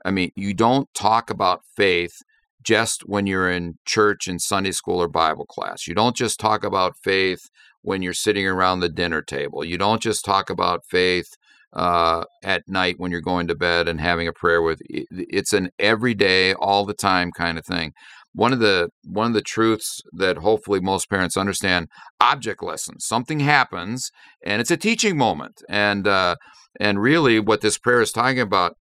I 0.05 0.11
mean, 0.11 0.31
you 0.37 0.55
don't 0.55 0.93
talk 0.95 1.31
about 1.31 1.62
faith 1.77 2.23
just 2.66 3.02
when 3.02 3.26
you're 3.26 3.50
in 3.50 3.79
church 3.85 4.26
and 4.26 4.42
Sunday 4.42 4.72
school 4.72 5.00
or 5.00 5.09
Bible 5.09 5.46
class. 5.46 5.87
You 5.87 5.94
don't 5.94 6.16
just 6.16 6.40
talk 6.40 6.64
about 6.64 6.96
faith 7.02 7.48
when 7.83 8.02
you're 8.02 8.12
sitting 8.12 8.46
around 8.46 8.81
the 8.81 8.88
dinner 8.88 9.22
table. 9.22 9.64
You 9.64 9.79
don't 9.79 10.02
just 10.02 10.24
talk 10.24 10.50
about 10.50 10.85
faith 10.90 11.29
uh, 11.72 12.24
at 12.42 12.64
night 12.66 12.96
when 12.98 13.12
you're 13.12 13.20
going 13.20 13.46
to 13.46 13.55
bed 13.55 13.87
and 13.87 14.00
having 14.00 14.26
a 14.26 14.33
prayer 14.33 14.62
with. 14.62 14.81
It's 14.88 15.52
an 15.52 15.70
everyday, 15.79 16.55
all 16.55 16.85
the 16.85 16.94
time 16.94 17.31
kind 17.31 17.57
of 17.57 17.64
thing 17.64 17.92
one 18.37 18.52
of 18.52 18.59
the 18.59 18.90
one 19.02 19.26
of 19.26 19.33
the 19.33 19.42
truths 19.42 20.02
that 20.12 20.37
hopefully 20.37 20.79
most 20.79 21.09
parents 21.09 21.38
understand 21.38 21.88
object 22.20 22.62
lessons 22.62 23.05
something 23.05 23.40
happens 23.40 24.11
and 24.44 24.61
it's 24.61 24.70
a 24.70 24.76
teaching 24.76 25.16
moment 25.16 25.62
and 25.70 26.07
uh, 26.07 26.37
and 26.79 27.00
really 27.00 27.40
what 27.40 27.62
this 27.62 27.79
prayer 27.79 28.02
is 28.02 28.12
talking 28.12 28.40
about 28.40 28.76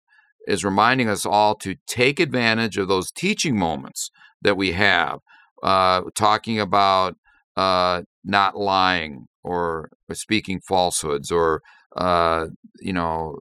is 0.48 0.64
reminding 0.64 1.10
us 1.10 1.26
all 1.26 1.56
to 1.56 1.76
take 1.88 2.20
advantage 2.20 2.78
of 2.78 2.88
those 2.88 3.12
teaching 3.12 3.58
moments 3.58 4.10
that 4.42 4.58
we 4.58 4.74
have 4.74 5.20
uh, 5.64 6.02
talking 6.14 6.60
about 6.60 7.16
uh, 7.56 8.04
not 8.24 8.58
lying 8.58 9.28
or, 9.44 9.90
speaking 10.12 10.60
falsehoods 10.60 11.32
or 11.32 11.60
uh, 11.96 12.48
you 12.80 12.94
know, 12.94 13.38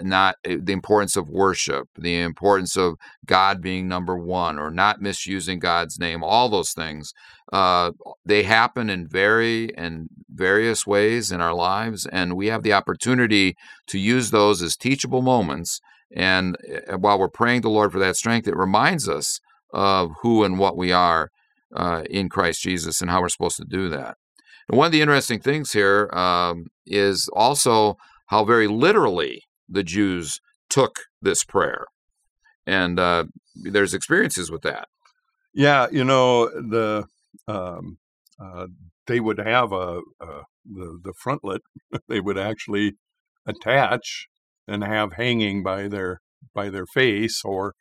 not 0.00 0.36
eh, 0.44 0.56
the 0.60 0.72
importance 0.72 1.16
of 1.16 1.28
worship, 1.28 1.88
the 1.96 2.20
importance 2.20 2.76
of 2.76 2.96
God 3.24 3.60
being 3.60 3.86
number 3.88 4.16
one, 4.16 4.58
or 4.58 4.70
not 4.70 5.00
misusing 5.00 5.58
God's 5.58 5.98
name. 5.98 6.22
All 6.22 6.48
those 6.48 6.72
things, 6.72 7.12
uh, 7.52 7.92
they 8.24 8.44
happen 8.44 8.90
in 8.90 9.08
very 9.08 9.76
and 9.76 10.08
various 10.32 10.86
ways 10.86 11.32
in 11.32 11.40
our 11.40 11.54
lives, 11.54 12.06
and 12.06 12.36
we 12.36 12.46
have 12.46 12.62
the 12.62 12.72
opportunity 12.72 13.56
to 13.88 13.98
use 13.98 14.30
those 14.30 14.62
as 14.62 14.76
teachable 14.76 15.22
moments. 15.22 15.80
And 16.14 16.56
eh, 16.66 16.94
while 16.94 17.18
we're 17.18 17.28
praying 17.28 17.62
the 17.62 17.70
Lord 17.70 17.92
for 17.92 17.98
that 17.98 18.16
strength, 18.16 18.46
it 18.48 18.56
reminds 18.56 19.08
us 19.08 19.40
of 19.72 20.12
who 20.22 20.44
and 20.44 20.58
what 20.58 20.76
we 20.76 20.92
are 20.92 21.30
uh, 21.74 22.02
in 22.08 22.28
Christ 22.28 22.62
Jesus 22.62 23.00
and 23.00 23.10
how 23.10 23.20
we're 23.20 23.28
supposed 23.28 23.56
to 23.56 23.64
do 23.64 23.88
that. 23.88 24.16
And 24.68 24.78
one 24.78 24.86
of 24.86 24.92
the 24.92 25.00
interesting 25.00 25.40
things 25.40 25.72
here 25.72 26.10
um, 26.12 26.66
is 26.86 27.28
also 27.32 27.96
how 28.26 28.44
very 28.44 28.66
literally 28.66 29.42
the 29.68 29.82
Jews 29.82 30.40
took 30.68 31.00
this 31.22 31.44
prayer. 31.44 31.86
And 32.66 32.98
uh, 32.98 33.24
there's 33.54 33.94
experiences 33.94 34.50
with 34.50 34.62
that. 34.62 34.88
Yeah, 35.54 35.86
you 35.90 36.04
know, 36.04 36.48
the 36.48 37.06
um, 37.48 37.98
uh, 38.40 38.66
they 39.06 39.20
would 39.20 39.38
have 39.38 39.72
a, 39.72 40.00
a 40.20 40.42
the 40.64 41.00
the 41.02 41.12
frontlet. 41.12 41.60
They 42.08 42.20
would 42.20 42.36
actually 42.36 42.94
attach 43.46 44.28
and 44.66 44.82
have 44.84 45.14
hanging 45.14 45.62
by 45.62 45.88
their 45.88 46.20
by 46.54 46.70
their 46.70 46.86
face, 46.86 47.42
or 47.44 47.74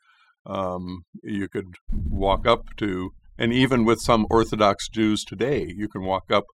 um, 0.46 1.04
you 1.24 1.48
could 1.48 1.76
walk 2.10 2.48
up 2.48 2.64
to. 2.78 3.12
And 3.38 3.52
even 3.52 3.84
with 3.84 4.00
some 4.00 4.28
Orthodox 4.30 4.88
Jews 4.88 5.24
today, 5.24 5.72
you 5.76 5.90
can 5.90 6.04
walk 6.04 6.32
up 6.32 6.46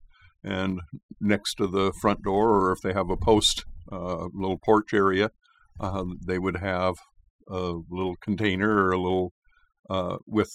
and 0.44 0.80
next 1.20 1.56
to 1.56 1.68
the 1.68 1.94
front 2.02 2.24
door, 2.24 2.50
or 2.50 2.72
if 2.72 2.80
they 2.82 2.94
have 2.94 3.10
a 3.10 3.18
post, 3.18 3.64
uh, 3.92 4.28
little 4.34 4.58
porch 4.58 4.94
area, 4.94 5.30
uh, 5.80 6.04
they 6.26 6.40
would 6.40 6.58
have 6.58 6.96
a 7.48 7.74
little 7.90 8.16
container 8.22 8.84
or 8.84 8.92
a 8.92 8.98
little 8.98 9.34
uh, 9.90 10.18
with 10.26 10.52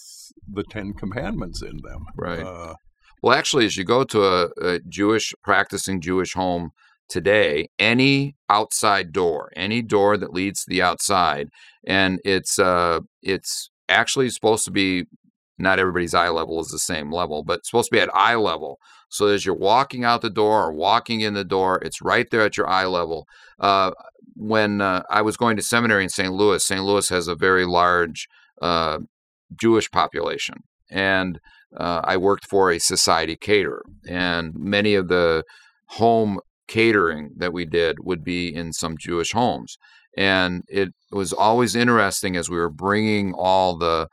the 0.51 0.63
Ten 0.63 0.93
Commandments 0.93 1.61
in 1.61 1.77
them. 1.83 2.05
Right. 2.17 2.43
Uh, 2.43 2.73
well, 3.21 3.37
actually, 3.37 3.65
as 3.65 3.77
you 3.77 3.83
go 3.83 4.03
to 4.03 4.23
a, 4.23 4.49
a 4.61 4.79
Jewish 4.87 5.33
practicing 5.43 6.01
Jewish 6.01 6.33
home 6.33 6.71
today, 7.09 7.69
any 7.79 8.35
outside 8.49 9.11
door, 9.11 9.51
any 9.55 9.81
door 9.81 10.17
that 10.17 10.33
leads 10.33 10.63
to 10.63 10.69
the 10.69 10.81
outside, 10.81 11.49
and 11.85 12.19
it's 12.23 12.59
uh, 12.59 12.99
it's 13.21 13.69
actually 13.89 14.29
supposed 14.29 14.65
to 14.65 14.71
be 14.71 15.05
not 15.59 15.79
everybody's 15.79 16.13
eye 16.13 16.29
level 16.29 16.59
is 16.59 16.67
the 16.67 16.79
same 16.79 17.11
level, 17.11 17.43
but 17.43 17.59
it's 17.59 17.69
supposed 17.69 17.89
to 17.89 17.95
be 17.95 18.01
at 18.01 18.13
eye 18.13 18.35
level. 18.35 18.77
So 19.09 19.27
as 19.27 19.45
you're 19.45 19.55
walking 19.55 20.03
out 20.03 20.21
the 20.21 20.29
door 20.29 20.65
or 20.65 20.73
walking 20.73 21.21
in 21.21 21.33
the 21.33 21.43
door, 21.43 21.79
it's 21.81 22.01
right 22.01 22.29
there 22.29 22.41
at 22.41 22.57
your 22.57 22.69
eye 22.69 22.85
level. 22.85 23.25
Uh, 23.59 23.91
when 24.35 24.81
uh, 24.81 25.01
I 25.09 25.23
was 25.23 25.35
going 25.35 25.57
to 25.57 25.63
seminary 25.63 26.03
in 26.03 26.09
St. 26.09 26.31
Louis, 26.31 26.63
St. 26.63 26.83
Louis 26.83 27.09
has 27.09 27.27
a 27.27 27.35
very 27.35 27.65
large 27.65 28.27
uh, 28.61 28.99
Jewish 29.59 29.89
population, 29.89 30.55
and 30.91 31.39
uh, 31.75 32.01
I 32.03 32.17
worked 32.17 32.45
for 32.45 32.69
a 32.69 32.79
society 32.79 33.35
caterer, 33.35 33.83
and 34.07 34.53
many 34.55 34.93
of 34.93 35.07
the 35.07 35.43
home 35.87 36.39
catering 36.67 37.31
that 37.37 37.53
we 37.53 37.65
did 37.65 37.97
would 38.01 38.23
be 38.23 38.53
in 38.53 38.73
some 38.73 38.97
Jewish 38.97 39.31
homes. 39.33 39.77
And 40.17 40.63
it 40.67 40.89
was 41.11 41.31
always 41.31 41.75
interesting 41.75 42.35
as 42.35 42.49
we 42.49 42.57
were 42.57 42.71
bringing 42.71 43.33
all 43.33 43.77
the 43.77 44.07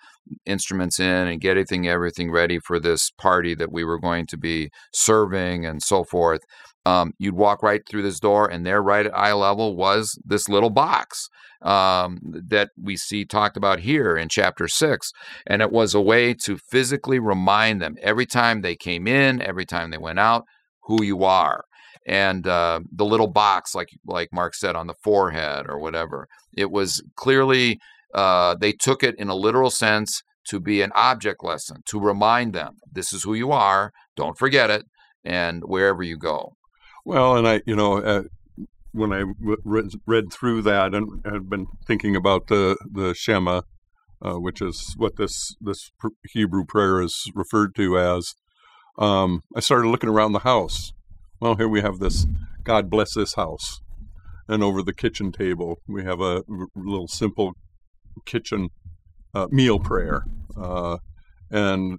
instruments 0.44 1.00
in 1.00 1.28
and 1.28 1.40
getting 1.40 1.88
everything 1.88 2.30
ready 2.30 2.58
for 2.58 2.78
this 2.78 3.10
party 3.10 3.54
that 3.54 3.72
we 3.72 3.84
were 3.84 3.98
going 3.98 4.26
to 4.26 4.36
be 4.36 4.70
serving 4.92 5.64
and 5.64 5.82
so 5.82 6.04
forth. 6.04 6.40
Um, 6.86 7.12
you'd 7.18 7.34
walk 7.34 7.62
right 7.62 7.80
through 7.88 8.02
this 8.02 8.20
door, 8.20 8.46
and 8.46 8.66
there, 8.66 8.82
right 8.82 9.06
at 9.06 9.16
eye 9.16 9.32
level, 9.32 9.74
was 9.74 10.18
this 10.22 10.50
little 10.50 10.68
box 10.68 11.30
um, 11.62 12.18
that 12.22 12.68
we 12.78 12.98
see 12.98 13.24
talked 13.24 13.56
about 13.56 13.80
here 13.80 14.16
in 14.16 14.28
chapter 14.28 14.68
six. 14.68 15.10
And 15.46 15.62
it 15.62 15.72
was 15.72 15.94
a 15.94 16.00
way 16.02 16.34
to 16.44 16.58
physically 16.58 17.18
remind 17.18 17.80
them 17.80 17.96
every 18.02 18.26
time 18.26 18.60
they 18.60 18.76
came 18.76 19.06
in, 19.06 19.40
every 19.40 19.64
time 19.64 19.90
they 19.90 19.98
went 19.98 20.18
out, 20.18 20.44
who 20.82 21.02
you 21.02 21.24
are. 21.24 21.64
And 22.06 22.46
uh, 22.46 22.80
the 22.90 23.04
little 23.04 23.26
box, 23.26 23.74
like 23.74 23.90
like 24.06 24.28
Mark 24.32 24.54
said, 24.54 24.76
on 24.76 24.86
the 24.86 24.94
forehead 25.02 25.66
or 25.68 25.78
whatever. 25.78 26.28
It 26.56 26.70
was 26.70 27.02
clearly 27.16 27.78
uh, 28.14 28.54
they 28.54 28.72
took 28.72 29.02
it 29.02 29.14
in 29.18 29.28
a 29.28 29.34
literal 29.34 29.70
sense 29.70 30.22
to 30.48 30.60
be 30.60 30.82
an 30.82 30.92
object 30.94 31.42
lesson 31.42 31.82
to 31.86 31.98
remind 31.98 32.52
them 32.52 32.76
this 32.90 33.12
is 33.12 33.24
who 33.24 33.34
you 33.34 33.50
are. 33.52 33.92
Don't 34.16 34.38
forget 34.38 34.70
it, 34.70 34.84
and 35.24 35.62
wherever 35.64 36.02
you 36.02 36.16
go. 36.16 36.56
Well, 37.04 37.36
and 37.36 37.46
I, 37.46 37.60
you 37.66 37.76
know, 37.76 37.98
uh, 37.98 38.22
when 38.92 39.12
I 39.12 39.24
read, 39.64 39.90
read 40.06 40.32
through 40.32 40.62
that 40.62 40.94
and 40.94 41.22
had 41.24 41.50
been 41.50 41.66
thinking 41.86 42.14
about 42.14 42.46
the 42.46 42.76
the 42.90 43.14
Shema, 43.14 43.62
uh, 44.22 44.34
which 44.34 44.62
is 44.62 44.94
what 44.96 45.16
this 45.16 45.56
this 45.60 45.90
Hebrew 46.32 46.64
prayer 46.64 47.02
is 47.02 47.30
referred 47.34 47.74
to 47.76 47.98
as, 47.98 48.34
um, 48.98 49.42
I 49.54 49.60
started 49.60 49.88
looking 49.88 50.10
around 50.10 50.32
the 50.32 50.40
house. 50.40 50.92
Well, 51.40 51.56
here 51.56 51.68
we 51.68 51.80
have 51.80 51.98
this. 51.98 52.26
God 52.62 52.88
bless 52.88 53.14
this 53.14 53.34
house, 53.34 53.80
and 54.48 54.62
over 54.62 54.82
the 54.82 54.94
kitchen 54.94 55.32
table 55.32 55.78
we 55.86 56.04
have 56.04 56.20
a 56.20 56.42
little 56.74 57.08
simple 57.08 57.52
kitchen 58.24 58.70
uh, 59.34 59.48
meal 59.50 59.78
prayer, 59.78 60.22
uh, 60.56 60.98
and 61.50 61.98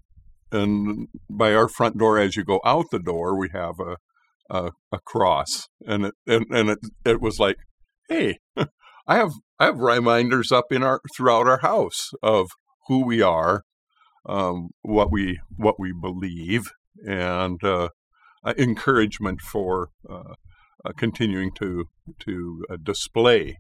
and 0.52 1.08
by 1.30 1.54
our 1.54 1.68
front 1.68 1.98
door 1.98 2.18
as 2.18 2.36
you 2.36 2.44
go 2.44 2.62
out 2.66 2.86
the 2.92 3.00
door 3.00 3.38
we 3.38 3.50
have 3.54 3.80
a 3.80 3.98
a, 4.50 4.72
a 4.92 5.00
cross, 5.06 5.68
and 5.86 6.06
it 6.06 6.14
and, 6.26 6.46
and 6.52 6.70
it 6.70 6.80
it 7.04 7.22
was 7.22 7.40
like, 7.40 7.58
hey, 8.10 8.40
I 9.08 9.18
have 9.18 9.34
I 9.60 9.66
have 9.66 9.80
reminders 9.80 10.52
up 10.52 10.72
in 10.72 10.84
our 10.84 11.02
throughout 11.16 11.48
our 11.48 11.60
house 11.60 12.12
of 12.24 12.50
who 12.88 13.06
we 13.06 13.22
are, 13.22 13.64
um, 14.26 14.70
what 14.82 15.12
we 15.12 15.40
what 15.58 15.80
we 15.80 15.92
believe, 15.92 16.72
and 17.06 17.64
uh, 17.64 17.90
encouragement 18.58 19.42
for 19.42 19.90
uh, 20.10 20.36
uh, 20.86 20.92
continuing 20.98 21.52
to 21.54 21.86
to 22.20 22.64
uh, 22.70 22.78
display 22.82 23.58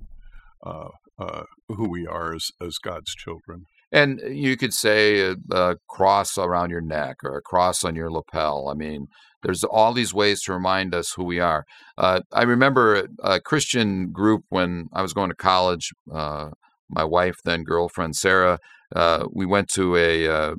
uh, 0.65 0.89
uh, 1.17 1.43
who 1.69 1.89
we 1.89 2.05
are 2.05 2.35
as 2.35 2.51
as 2.61 2.77
God's 2.77 3.13
children. 3.15 3.65
And 3.91 4.19
you 4.27 4.57
could 4.57 4.73
say 4.73 5.19
a, 5.21 5.35
a, 5.51 5.75
cross 5.87 6.37
around 6.37 6.71
your 6.71 6.81
neck 6.81 7.17
or 7.23 7.37
a 7.37 7.41
cross 7.41 7.83
on 7.83 7.95
your 7.95 8.11
lapel. 8.11 8.67
I 8.67 8.73
mean, 8.73 9.07
there's 9.43 9.63
all 9.63 9.93
these 9.93 10.13
ways 10.13 10.41
to 10.43 10.53
remind 10.53 10.93
us 10.93 11.13
who 11.13 11.23
we 11.23 11.39
are. 11.39 11.65
Uh, 11.97 12.21
I 12.33 12.43
remember 12.43 13.07
a 13.23 13.39
Christian 13.39 14.11
group 14.11 14.43
when 14.49 14.87
I 14.91 15.01
was 15.01 15.13
going 15.13 15.29
to 15.29 15.35
college. 15.35 15.91
Uh, 16.11 16.49
my 16.89 17.03
wife, 17.03 17.37
then 17.45 17.63
girlfriend 17.63 18.15
Sarah, 18.15 18.59
uh, 18.95 19.25
we 19.31 19.45
went 19.45 19.69
to 19.69 19.95
a 19.95 20.27
uh, 20.27 20.55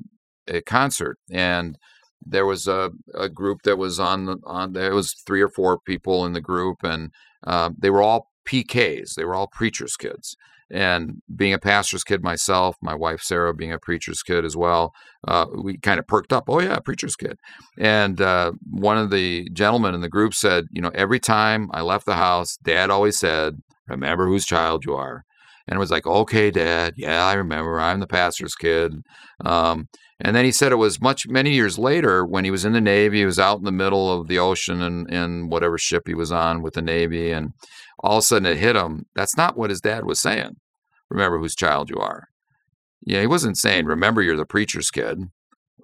a 0.48 0.62
concert, 0.62 1.18
and 1.30 1.76
there 2.24 2.46
was 2.46 2.66
a, 2.66 2.90
a 3.14 3.28
group 3.28 3.62
that 3.62 3.78
was 3.78 4.00
on 4.00 4.40
on 4.44 4.72
there 4.72 4.94
was 4.94 5.12
three 5.26 5.40
or 5.40 5.48
four 5.48 5.78
people 5.78 6.24
in 6.26 6.32
the 6.32 6.40
group, 6.40 6.78
and 6.82 7.10
uh, 7.46 7.70
they 7.78 7.90
were 7.90 8.02
all 8.02 8.30
PKs. 8.46 9.14
They 9.14 9.24
were 9.24 9.34
all 9.34 9.48
preachers' 9.48 9.96
kids. 9.96 10.36
And 10.68 11.22
being 11.34 11.52
a 11.52 11.60
pastor's 11.60 12.02
kid 12.02 12.24
myself, 12.24 12.76
my 12.82 12.94
wife 12.94 13.20
Sarah 13.20 13.54
being 13.54 13.72
a 13.72 13.78
preacher's 13.78 14.22
kid 14.22 14.44
as 14.44 14.56
well, 14.56 14.92
uh, 15.26 15.46
we 15.62 15.78
kind 15.78 16.00
of 16.00 16.08
perked 16.08 16.32
up. 16.32 16.44
Oh 16.48 16.60
yeah, 16.60 16.80
preacher's 16.80 17.14
kid. 17.14 17.38
And 17.78 18.20
uh, 18.20 18.52
one 18.68 18.98
of 18.98 19.10
the 19.10 19.48
gentlemen 19.52 19.94
in 19.94 20.00
the 20.00 20.08
group 20.08 20.34
said, 20.34 20.66
you 20.72 20.82
know, 20.82 20.90
every 20.94 21.20
time 21.20 21.70
I 21.72 21.82
left 21.82 22.06
the 22.06 22.14
house, 22.14 22.56
Dad 22.56 22.90
always 22.90 23.16
said, 23.16 23.62
"Remember 23.86 24.26
whose 24.26 24.44
child 24.44 24.84
you 24.84 24.94
are." 24.94 25.24
And 25.68 25.76
it 25.76 25.80
was 25.80 25.90
like, 25.90 26.06
okay, 26.06 26.50
Dad, 26.50 26.94
yeah, 26.96 27.24
I 27.24 27.34
remember. 27.34 27.80
I'm 27.80 28.00
the 28.00 28.06
pastor's 28.06 28.54
kid. 28.54 28.94
Um, 29.44 29.88
and 30.20 30.34
then 30.34 30.44
he 30.44 30.52
said 30.52 30.72
it 30.72 30.76
was 30.76 31.00
much 31.00 31.26
many 31.28 31.50
years 31.50 31.78
later 31.78 32.24
when 32.24 32.44
he 32.44 32.50
was 32.50 32.64
in 32.64 32.72
the 32.72 32.80
Navy. 32.80 33.18
He 33.18 33.26
was 33.26 33.38
out 33.38 33.58
in 33.58 33.64
the 33.64 33.72
middle 33.72 34.10
of 34.10 34.28
the 34.28 34.38
ocean 34.38 34.80
and 34.80 35.10
in 35.10 35.48
whatever 35.48 35.76
ship 35.76 36.02
he 36.06 36.14
was 36.14 36.32
on 36.32 36.62
with 36.62 36.74
the 36.74 36.82
Navy, 36.82 37.32
and 37.32 37.50
all 38.02 38.18
of 38.18 38.18
a 38.20 38.22
sudden 38.22 38.46
it 38.46 38.56
hit 38.56 38.76
him. 38.76 39.04
That's 39.14 39.36
not 39.36 39.56
what 39.56 39.70
his 39.70 39.80
dad 39.80 40.04
was 40.04 40.20
saying. 40.20 40.52
Remember 41.10 41.38
whose 41.38 41.54
child 41.54 41.90
you 41.90 41.98
are. 41.98 42.24
Yeah, 43.04 43.20
he 43.20 43.26
wasn't 43.26 43.58
saying 43.58 43.84
remember 43.84 44.22
you're 44.22 44.36
the 44.36 44.46
preacher's 44.46 44.90
kid. 44.90 45.18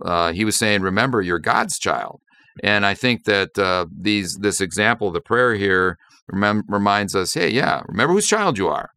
Uh, 0.03 0.33
he 0.33 0.45
was 0.45 0.59
saying 0.59 0.83
remember 0.83 1.21
you're 1.21 1.39
God's 1.39 1.79
child. 1.79 2.21
And 2.63 2.85
I 2.85 2.95
think 2.95 3.25
that 3.25 3.59
uh, 3.59 3.87
these 3.95 4.39
this 4.41 4.61
example 4.61 5.09
of 5.09 5.15
the 5.15 5.21
prayer 5.21 5.55
here 5.55 5.97
remem- 6.33 6.65
reminds 6.69 7.15
us, 7.15 7.35
hey, 7.35 7.51
yeah, 7.51 7.83
remember 7.87 8.15
whose 8.15 8.27
child 8.27 8.59
you 8.59 8.69
are. 8.69 8.91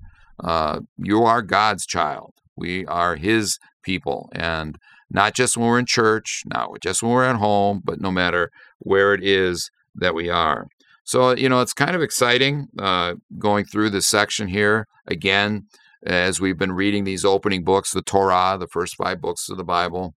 Uh, 0.43 0.81
you 0.97 1.23
are 1.23 1.41
God's 1.41 1.85
child. 1.85 2.33
We 2.55 2.85
are 2.85 3.15
His 3.15 3.59
people, 3.83 4.29
and 4.33 4.77
not 5.09 5.33
just 5.33 5.57
when 5.57 5.67
we're 5.67 5.79
in 5.79 5.85
church, 5.85 6.43
not 6.45 6.69
just 6.81 7.03
when 7.03 7.11
we're 7.11 7.25
at 7.25 7.37
home, 7.37 7.81
but 7.83 8.01
no 8.01 8.11
matter 8.11 8.51
where 8.79 9.13
it 9.13 9.23
is 9.23 9.69
that 9.95 10.15
we 10.15 10.29
are. 10.29 10.67
So, 11.03 11.35
you 11.35 11.47
know, 11.47 11.61
it's 11.61 11.73
kind 11.73 11.95
of 11.95 12.01
exciting 12.01 12.67
uh, 12.79 13.15
going 13.37 13.65
through 13.65 13.91
this 13.91 14.07
section 14.07 14.47
here 14.47 14.87
again 15.05 15.67
as 16.05 16.41
we've 16.41 16.57
been 16.57 16.71
reading 16.71 17.03
these 17.03 17.23
opening 17.23 17.63
books, 17.63 17.91
the 17.91 18.01
Torah, 18.01 18.57
the 18.59 18.67
first 18.67 18.95
five 18.95 19.21
books 19.21 19.49
of 19.49 19.57
the 19.57 19.63
Bible. 19.63 20.15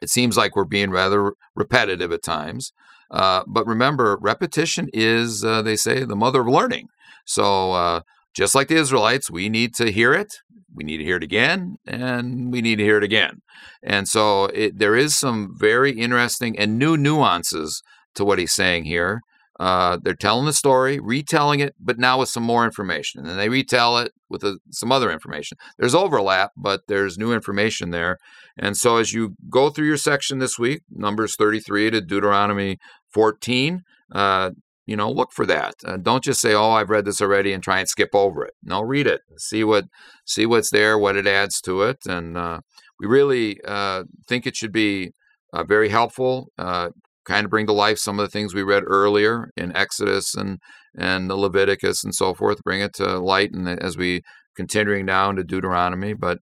It 0.00 0.10
seems 0.10 0.36
like 0.36 0.54
we're 0.54 0.64
being 0.64 0.90
rather 0.90 1.32
repetitive 1.54 2.12
at 2.12 2.22
times. 2.22 2.72
Uh, 3.10 3.42
but 3.46 3.66
remember, 3.66 4.18
repetition 4.20 4.88
is, 4.92 5.44
uh, 5.44 5.62
they 5.62 5.76
say, 5.76 6.04
the 6.04 6.16
mother 6.16 6.40
of 6.40 6.48
learning. 6.48 6.88
So, 7.24 7.72
uh, 7.72 8.00
just 8.36 8.54
like 8.54 8.68
the 8.68 8.76
Israelites, 8.76 9.30
we 9.30 9.48
need 9.48 9.74
to 9.76 9.90
hear 9.90 10.12
it, 10.12 10.34
we 10.74 10.84
need 10.84 10.98
to 10.98 11.04
hear 11.04 11.16
it 11.16 11.22
again, 11.22 11.76
and 11.86 12.52
we 12.52 12.60
need 12.60 12.76
to 12.76 12.84
hear 12.84 12.98
it 12.98 13.04
again. 13.04 13.40
And 13.82 14.06
so, 14.06 14.44
it, 14.46 14.78
there 14.78 14.94
is 14.94 15.18
some 15.18 15.54
very 15.56 15.92
interesting 15.92 16.58
and 16.58 16.78
new 16.78 16.96
nuances 16.96 17.82
to 18.14 18.24
what 18.24 18.38
he's 18.38 18.52
saying 18.52 18.84
here. 18.84 19.22
Uh, 19.58 19.96
they're 20.02 20.14
telling 20.14 20.44
the 20.44 20.52
story, 20.52 21.00
retelling 21.00 21.60
it, 21.60 21.74
but 21.80 21.98
now 21.98 22.18
with 22.18 22.28
some 22.28 22.42
more 22.42 22.66
information. 22.66 23.20
And 23.20 23.30
then 23.30 23.38
they 23.38 23.48
retell 23.48 23.96
it 23.96 24.12
with 24.28 24.44
a, 24.44 24.58
some 24.70 24.92
other 24.92 25.10
information. 25.10 25.56
There's 25.78 25.94
overlap, 25.94 26.50
but 26.58 26.82
there's 26.88 27.16
new 27.16 27.32
information 27.32 27.90
there. 27.90 28.18
And 28.58 28.76
so 28.76 28.98
as 28.98 29.14
you 29.14 29.34
go 29.48 29.70
through 29.70 29.86
your 29.86 29.96
section 29.96 30.40
this 30.40 30.58
week, 30.58 30.82
Numbers 30.90 31.36
33 31.36 31.90
to 31.92 32.00
Deuteronomy 32.02 32.76
14, 33.12 33.82
uh, 34.12 34.50
you 34.86 34.96
know, 34.96 35.10
look 35.10 35.32
for 35.32 35.46
that. 35.46 35.74
Uh, 35.84 35.96
don't 35.96 36.24
just 36.24 36.40
say, 36.40 36.54
"Oh, 36.54 36.72
I've 36.72 36.90
read 36.90 37.04
this 37.04 37.20
already," 37.20 37.52
and 37.52 37.62
try 37.62 37.80
and 37.80 37.88
skip 37.88 38.10
over 38.14 38.44
it. 38.44 38.54
No, 38.62 38.82
read 38.82 39.06
it. 39.06 39.22
See 39.38 39.64
what 39.64 39.86
see 40.24 40.46
what's 40.46 40.70
there, 40.70 40.98
what 40.98 41.16
it 41.16 41.26
adds 41.26 41.60
to 41.62 41.82
it, 41.82 41.98
and 42.06 42.36
uh, 42.36 42.60
we 43.00 43.06
really 43.06 43.60
uh, 43.66 44.04
think 44.28 44.46
it 44.46 44.56
should 44.56 44.72
be 44.72 45.12
uh, 45.52 45.64
very 45.64 45.88
helpful 45.88 46.48
uh, 46.58 46.90
kind 47.26 47.44
of 47.44 47.50
bring 47.50 47.66
to 47.66 47.72
life 47.72 47.98
some 47.98 48.18
of 48.18 48.24
the 48.24 48.30
things 48.30 48.54
we 48.54 48.62
read 48.62 48.84
earlier 48.86 49.50
in 49.56 49.76
Exodus 49.76 50.34
and 50.34 50.58
and 50.98 51.28
the 51.28 51.36
Leviticus 51.36 52.04
and 52.04 52.14
so 52.14 52.32
forth. 52.32 52.62
Bring 52.64 52.80
it 52.80 52.94
to 52.94 53.18
light, 53.18 53.52
and 53.52 53.68
as 53.68 53.96
we 53.96 54.22
continuing 54.56 55.04
now 55.04 55.28
into 55.28 55.44
Deuteronomy. 55.44 56.14
But 56.14 56.38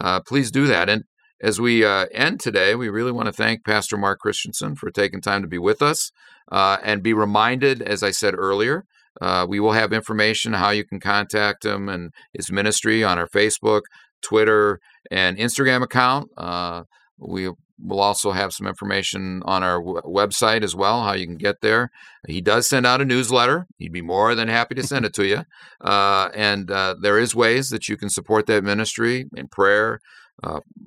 uh, 0.00 0.20
please 0.20 0.50
do 0.50 0.66
that. 0.66 0.88
And 0.88 1.04
as 1.42 1.60
we 1.60 1.84
uh, 1.84 2.06
end 2.12 2.40
today, 2.40 2.74
we 2.74 2.88
really 2.88 3.12
want 3.12 3.26
to 3.26 3.32
thank 3.32 3.64
Pastor 3.64 3.96
Mark 3.96 4.20
Christensen 4.20 4.76
for 4.76 4.90
taking 4.90 5.20
time 5.20 5.42
to 5.42 5.48
be 5.48 5.58
with 5.58 5.82
us 5.82 6.12
uh, 6.50 6.78
and 6.82 7.02
be 7.02 7.12
reminded, 7.12 7.82
as 7.82 8.02
I 8.02 8.12
said 8.12 8.34
earlier. 8.36 8.84
Uh, 9.20 9.44
we 9.48 9.60
will 9.60 9.72
have 9.72 9.92
information 9.92 10.54
how 10.54 10.70
you 10.70 10.84
can 10.84 11.00
contact 11.00 11.64
him 11.64 11.88
and 11.88 12.12
his 12.32 12.50
ministry 12.50 13.04
on 13.04 13.18
our 13.18 13.28
Facebook, 13.28 13.82
Twitter, 14.22 14.80
and 15.10 15.36
Instagram 15.36 15.82
account. 15.82 16.30
Uh, 16.36 16.84
we 17.18 17.50
We'll 17.84 18.00
also 18.00 18.30
have 18.30 18.52
some 18.52 18.68
information 18.68 19.42
on 19.44 19.64
our 19.64 19.78
w- 19.78 20.00
website 20.02 20.62
as 20.62 20.74
well, 20.74 21.02
how 21.02 21.14
you 21.14 21.26
can 21.26 21.36
get 21.36 21.62
there. 21.62 21.90
He 22.28 22.40
does 22.40 22.68
send 22.68 22.86
out 22.86 23.00
a 23.00 23.04
newsletter. 23.04 23.66
He'd 23.76 23.92
be 23.92 24.02
more 24.02 24.36
than 24.36 24.46
happy 24.46 24.76
to 24.76 24.84
send 24.84 25.04
it 25.04 25.12
to 25.14 25.26
you. 25.26 25.44
Uh, 25.80 26.28
and 26.32 26.70
uh, 26.70 26.94
there 27.00 27.18
is 27.18 27.34
ways 27.34 27.70
that 27.70 27.88
you 27.88 27.96
can 27.96 28.08
support 28.08 28.46
that 28.46 28.62
ministry 28.62 29.26
in 29.36 29.48
prayer, 29.48 30.00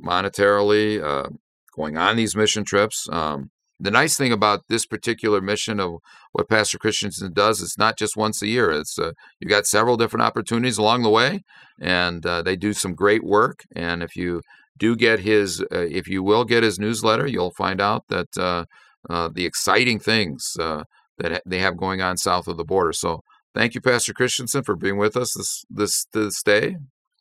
monetarily, 0.03 1.03
uh, 1.03 1.29
going 1.75 1.97
on 1.97 2.15
these 2.15 2.35
mission 2.35 2.63
trips. 2.63 3.07
Um, 3.11 3.49
the 3.79 3.91
nice 3.91 4.15
thing 4.17 4.31
about 4.31 4.61
this 4.69 4.85
particular 4.85 5.41
mission 5.41 5.79
of 5.79 5.97
what 6.31 6.49
Pastor 6.49 6.77
Christensen 6.77 7.33
does, 7.33 7.61
it's 7.61 7.77
not 7.77 7.97
just 7.97 8.15
once 8.15 8.41
a 8.41 8.47
year. 8.47 8.71
It's 8.71 8.97
uh, 8.97 9.11
you 9.39 9.49
got 9.49 9.65
several 9.65 9.97
different 9.97 10.23
opportunities 10.23 10.77
along 10.77 11.03
the 11.03 11.09
way, 11.09 11.43
and 11.79 12.25
uh, 12.25 12.41
they 12.41 12.55
do 12.55 12.71
some 12.73 12.95
great 12.95 13.23
work. 13.23 13.63
And 13.75 14.01
if 14.01 14.15
you 14.15 14.41
do 14.77 14.95
get 14.95 15.19
his, 15.19 15.61
uh, 15.61 15.87
if 15.89 16.07
you 16.07 16.23
will 16.23 16.45
get 16.45 16.63
his 16.63 16.79
newsletter, 16.79 17.27
you'll 17.27 17.51
find 17.51 17.81
out 17.81 18.03
that 18.07 18.37
uh, 18.37 18.65
uh, 19.09 19.29
the 19.33 19.45
exciting 19.45 19.99
things 19.99 20.55
uh, 20.59 20.83
that 21.17 21.41
they 21.45 21.59
have 21.59 21.77
going 21.77 22.01
on 22.01 22.17
south 22.17 22.47
of 22.47 22.57
the 22.57 22.65
border. 22.65 22.93
So 22.93 23.23
thank 23.53 23.75
you, 23.75 23.81
Pastor 23.81 24.13
Christensen, 24.13 24.63
for 24.63 24.75
being 24.75 24.97
with 24.97 25.17
us 25.17 25.33
this 25.33 25.65
this 25.69 26.05
this 26.13 26.41
day. 26.43 26.77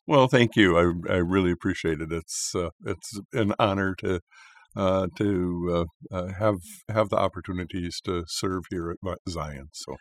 Well, 0.07 0.27
thank 0.27 0.55
you. 0.55 0.77
I 0.77 1.13
I 1.13 1.17
really 1.17 1.51
appreciate 1.51 2.01
it. 2.01 2.11
It's 2.11 2.53
uh, 2.55 2.69
it's 2.85 3.19
an 3.33 3.53
honor 3.59 3.95
to. 3.99 4.21
Uh, 4.77 5.07
to 5.15 5.87
have 6.37 6.57
have 6.89 7.07
the 7.07 7.15
opportunities 7.15 8.01
to 8.03 8.25
serve 8.27 8.65
here 8.69 8.91
at 8.91 9.19
Zion, 9.29 9.69
so 9.71 9.95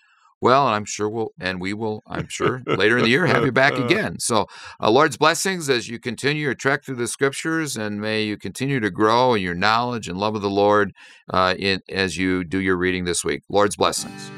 well, 0.45 0.67
I'm 0.67 0.85
sure 0.85 1.09
we'll, 1.09 1.31
and 1.41 1.59
we 1.59 1.73
will, 1.73 2.03
I'm 2.07 2.29
sure, 2.29 2.63
later 2.67 2.99
in 2.99 3.05
the 3.05 3.09
year 3.09 3.25
have 3.25 3.47
you 3.47 3.51
back 3.51 3.79
again. 3.79 4.19
So, 4.19 4.47
uh, 4.79 4.91
Lord's 4.91 5.17
blessings 5.17 5.71
as 5.71 5.89
you 5.89 5.99
continue 5.99 6.43
your 6.43 6.55
trek 6.55 6.85
through 6.85 6.97
the 6.97 7.07
scriptures, 7.07 7.79
and 7.79 7.99
may 7.99 8.25
you 8.25 8.37
continue 8.37 8.79
to 8.81 8.91
grow 8.91 9.33
in 9.33 9.41
your 9.41 9.55
knowledge 9.55 10.07
and 10.07 10.19
love 10.19 10.35
of 10.35 10.43
the 10.43 10.51
Lord 10.51 10.93
uh, 11.31 11.55
in, 11.59 11.81
as 11.89 12.19
you 12.19 12.45
do 12.45 12.61
your 12.61 12.77
reading 12.77 13.07
this 13.07 13.25
week. 13.25 13.43
Lord's 13.49 13.77
blessings. 13.77 14.31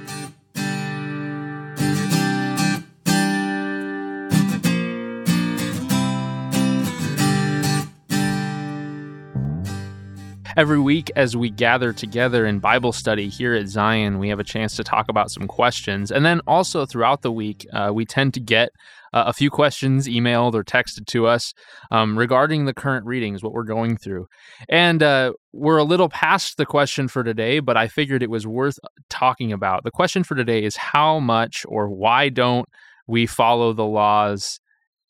Every 10.56 10.80
week, 10.80 11.10
as 11.16 11.36
we 11.36 11.50
gather 11.50 11.92
together 11.92 12.46
in 12.46 12.60
Bible 12.60 12.92
study 12.92 13.28
here 13.28 13.52
at 13.52 13.68
Zion, 13.68 14.18
we 14.18 14.30
have 14.30 14.40
a 14.40 14.44
chance 14.44 14.74
to 14.76 14.84
talk 14.84 15.10
about 15.10 15.30
some 15.30 15.46
questions. 15.46 16.10
And 16.10 16.24
then 16.24 16.40
also 16.46 16.86
throughout 16.86 17.20
the 17.20 17.30
week, 17.30 17.66
uh, 17.74 17.90
we 17.92 18.06
tend 18.06 18.32
to 18.32 18.40
get 18.40 18.70
uh, 19.12 19.24
a 19.26 19.34
few 19.34 19.50
questions 19.50 20.08
emailed 20.08 20.54
or 20.54 20.64
texted 20.64 21.04
to 21.08 21.26
us 21.26 21.52
um, 21.90 22.18
regarding 22.18 22.64
the 22.64 22.72
current 22.72 23.04
readings, 23.04 23.42
what 23.42 23.52
we're 23.52 23.64
going 23.64 23.98
through. 23.98 24.28
And 24.66 25.02
uh, 25.02 25.34
we're 25.52 25.76
a 25.76 25.84
little 25.84 26.08
past 26.08 26.56
the 26.56 26.64
question 26.64 27.06
for 27.06 27.22
today, 27.22 27.60
but 27.60 27.76
I 27.76 27.86
figured 27.86 28.22
it 28.22 28.30
was 28.30 28.46
worth 28.46 28.78
talking 29.10 29.52
about. 29.52 29.84
The 29.84 29.90
question 29.90 30.24
for 30.24 30.36
today 30.36 30.64
is 30.64 30.76
how 30.76 31.20
much 31.20 31.66
or 31.68 31.90
why 31.90 32.30
don't 32.30 32.66
we 33.06 33.26
follow 33.26 33.74
the 33.74 33.84
laws 33.84 34.58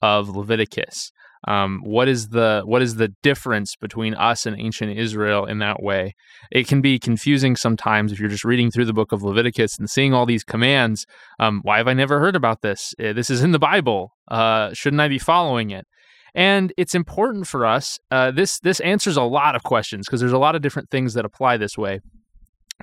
of 0.02 0.28
Leviticus? 0.28 1.12
Um, 1.46 1.80
what 1.84 2.08
is 2.08 2.28
the 2.28 2.62
what 2.64 2.82
is 2.82 2.96
the 2.96 3.08
difference 3.22 3.76
between 3.76 4.14
us 4.14 4.46
and 4.46 4.58
ancient 4.58 4.96
Israel 4.96 5.44
in 5.46 5.58
that 5.60 5.82
way? 5.82 6.14
It 6.50 6.66
can 6.66 6.80
be 6.80 6.98
confusing 6.98 7.56
sometimes 7.56 8.12
if 8.12 8.18
you're 8.18 8.28
just 8.28 8.44
reading 8.44 8.70
through 8.70 8.86
the 8.86 8.92
book 8.92 9.12
of 9.12 9.22
Leviticus 9.22 9.78
and 9.78 9.88
seeing 9.88 10.14
all 10.14 10.26
these 10.26 10.44
commands. 10.44 11.06
Um, 11.38 11.60
why 11.62 11.78
have 11.78 11.88
I 11.88 11.92
never 11.92 12.18
heard 12.18 12.36
about 12.36 12.62
this? 12.62 12.94
Uh, 13.02 13.12
this 13.12 13.30
is 13.30 13.42
in 13.42 13.52
the 13.52 13.58
Bible. 13.58 14.12
Uh, 14.28 14.72
shouldn't 14.72 15.00
I 15.00 15.08
be 15.08 15.18
following 15.18 15.70
it? 15.70 15.86
And 16.34 16.72
it's 16.76 16.94
important 16.94 17.46
for 17.46 17.64
us. 17.64 17.98
Uh, 18.10 18.30
this 18.30 18.60
this 18.60 18.80
answers 18.80 19.16
a 19.16 19.22
lot 19.22 19.56
of 19.56 19.62
questions 19.62 20.06
because 20.06 20.20
there's 20.20 20.32
a 20.32 20.38
lot 20.38 20.54
of 20.54 20.62
different 20.62 20.90
things 20.90 21.14
that 21.14 21.24
apply 21.24 21.56
this 21.56 21.78
way. 21.78 22.00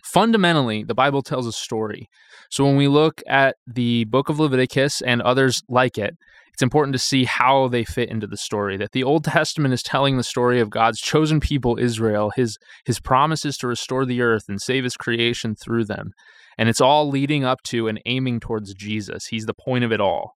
Fundamentally, 0.04 0.84
the 0.84 0.96
Bible 0.96 1.22
tells 1.22 1.46
a 1.46 1.52
story. 1.52 2.10
So 2.50 2.66
when 2.66 2.78
we 2.78 2.88
look 2.88 3.22
at 3.28 3.58
the 3.68 4.06
book 4.06 4.28
of 4.28 4.40
Leviticus 4.40 5.02
and 5.02 5.22
others 5.22 5.62
like 5.70 6.00
it, 6.00 6.18
it's 6.54 6.62
important 6.62 6.94
to 6.94 7.00
see 7.00 7.26
how 7.26 7.68
they 7.68 7.84
fit 7.84 8.10
into 8.10 8.28
the 8.28 8.38
story. 8.38 8.78
That 8.78 8.92
the 8.92 9.04
Old 9.04 9.24
Testament 9.26 9.74
is 9.74 9.84
telling 9.84 10.18
the 10.18 10.24
story 10.24 10.60
of 10.60 10.70
God's 10.70 11.00
chosen 11.00 11.40
people, 11.40 11.78
Israel, 11.80 12.32
his, 12.36 12.58
his 12.86 13.00
promises 13.00 13.58
to 13.58 13.68
restore 13.68 14.06
the 14.06 14.22
earth 14.22 14.46
and 14.48 14.62
save 14.62 14.84
his 14.84 14.96
creation 14.96 15.56
through 15.56 15.86
them. 15.86 16.12
And 16.58 16.70
it's 16.70 16.82
all 16.82 17.10
leading 17.10 17.44
up 17.44 17.64
to 17.64 17.88
and 17.88 18.00
aiming 18.06 18.40
towards 18.40 18.76
Jesus. 18.76 19.26
He's 19.28 19.48
the 19.48 19.56
point 19.56 19.84
of 19.84 19.92
it 19.92 20.00
all. 20.00 20.36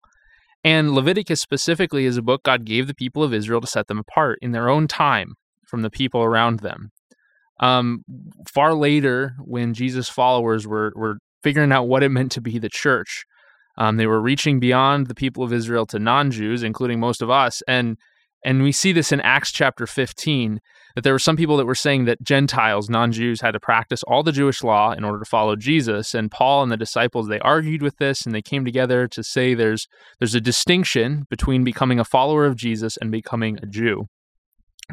And 0.64 0.94
Leviticus 0.94 1.40
specifically 1.40 2.06
is 2.06 2.18
a 2.18 2.24
book 2.24 2.42
God 2.44 2.66
gave 2.66 2.88
the 2.88 2.96
people 2.96 3.24
of 3.24 3.34
Israel 3.34 3.62
to 3.62 3.68
set 3.68 3.88
them 3.88 4.00
apart 4.00 4.40
in 4.42 4.52
their 4.52 4.70
own 4.70 4.88
time 4.88 5.36
from 5.68 5.84
the 5.84 5.92
people 5.92 6.24
around 6.24 6.60
them. 6.60 6.90
Um, 7.60 8.04
far 8.48 8.74
later, 8.74 9.36
when 9.40 9.76
Jesus' 9.76 10.10
followers 10.10 10.66
were, 10.66 10.92
were 10.96 11.18
figuring 11.44 11.72
out 11.72 11.88
what 11.88 12.04
it 12.04 12.10
meant 12.10 12.32
to 12.34 12.42
be 12.42 12.58
the 12.58 12.70
church, 12.70 13.26
um, 13.78 13.98
they 13.98 14.08
were 14.08 14.22
reaching 14.22 14.60
beyond 14.60 15.08
the 15.08 15.16
people 15.16 15.44
of 15.44 15.54
Israel 15.54 15.86
to 15.88 16.00
non-Jews, 16.00 16.64
including 16.64 17.00
most 17.00 17.22
of 17.22 17.30
us, 17.30 17.62
and 17.68 17.98
and 18.46 18.64
we 18.64 18.72
see 18.72 18.92
this 18.92 19.12
in 19.12 19.20
Acts 19.22 19.52
chapter 19.52 19.88
15 19.88 20.60
that 20.96 21.04
there 21.04 21.14
were 21.14 21.20
some 21.20 21.36
people 21.36 21.58
that 21.58 21.66
were 21.66 21.76
saying 21.76 22.06
that 22.06 22.22
Gentiles, 22.24 22.90
non-Jews, 22.90 23.42
had 23.42 23.52
to 23.52 23.60
practice 23.60 24.04
all 24.04 24.24
the 24.24 24.32
Jewish 24.32 24.64
law 24.64 24.94
in 24.94 25.04
order 25.04 25.20
to 25.20 25.26
follow 25.26 25.56
Jesus. 25.56 26.14
And 26.14 26.32
Paul 26.32 26.64
and 26.64 26.72
the 26.72 26.78
disciples 26.78 27.28
they 27.28 27.40
argued 27.40 27.82
with 27.82 27.98
this, 27.98 28.26
and 28.26 28.34
they 28.34 28.42
came 28.42 28.64
together 28.64 29.08
to 29.10 29.24
say 29.24 29.54
there's 29.54 29.88
there's 30.20 30.36
a 30.36 30.42
distinction 30.42 31.26
between 31.30 31.64
becoming 31.64 32.00
a 32.00 32.06
follower 32.06 32.46
of 32.46 32.56
Jesus 32.56 32.98
and 32.98 33.12
becoming 33.12 33.60
a 33.62 33.66
Jew. 33.66 34.08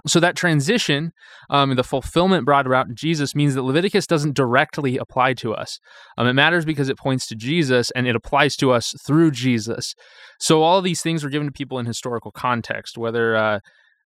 So 0.07 0.21
that 0.21 0.37
transition, 0.37 1.13
um, 1.51 1.75
the 1.77 1.85
fulfillment 1.85 2.45
brought 2.45 2.67
about 2.67 2.95
Jesus, 2.95 3.35
means 3.35 3.55
that 3.55 3.63
Leviticus 3.63 4.07
doesn't 4.07 4.35
directly 4.35 4.99
apply 4.99 5.35
to 5.35 5.55
us. 5.55 5.79
Um, 6.19 6.27
it 6.27 6.33
matters 6.33 6.65
because 6.65 6.89
it 6.89 6.99
points 6.99 7.27
to 7.29 7.37
Jesus 7.37 7.91
and 7.93 8.07
it 8.07 8.17
applies 8.17 8.57
to 8.57 8.73
us 8.73 8.95
through 9.07 9.31
Jesus. 9.31 9.95
So 10.41 10.63
all 10.63 10.83
these 10.83 11.01
things 11.01 11.23
were 11.23 11.31
given 11.31 11.47
to 11.47 11.53
people 11.53 11.79
in 11.79 11.87
historical 11.87 12.33
context, 12.33 12.99
whether 12.99 13.37
uh, 13.37 13.61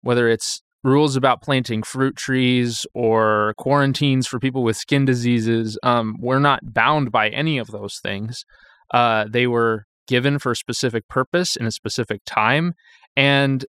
whether 0.02 0.28
it's 0.28 0.60
rules 0.84 1.16
about 1.16 1.42
planting 1.42 1.82
fruit 1.82 2.16
trees 2.16 2.86
or 2.94 3.54
quarantines 3.58 4.26
for 4.26 4.38
people 4.38 4.62
with 4.62 4.76
skin 4.76 5.04
diseases. 5.04 5.78
Um, 5.82 6.14
we're 6.20 6.38
not 6.38 6.60
bound 6.62 7.10
by 7.10 7.28
any 7.28 7.58
of 7.58 7.68
those 7.68 7.98
things. 8.02 8.44
Uh, 8.92 9.24
they 9.28 9.46
were 9.46 9.84
given 10.06 10.38
for 10.38 10.52
a 10.52 10.56
specific 10.56 11.08
purpose 11.08 11.56
in 11.56 11.66
a 11.66 11.72
specific 11.72 12.20
time, 12.24 12.74
and 13.16 13.64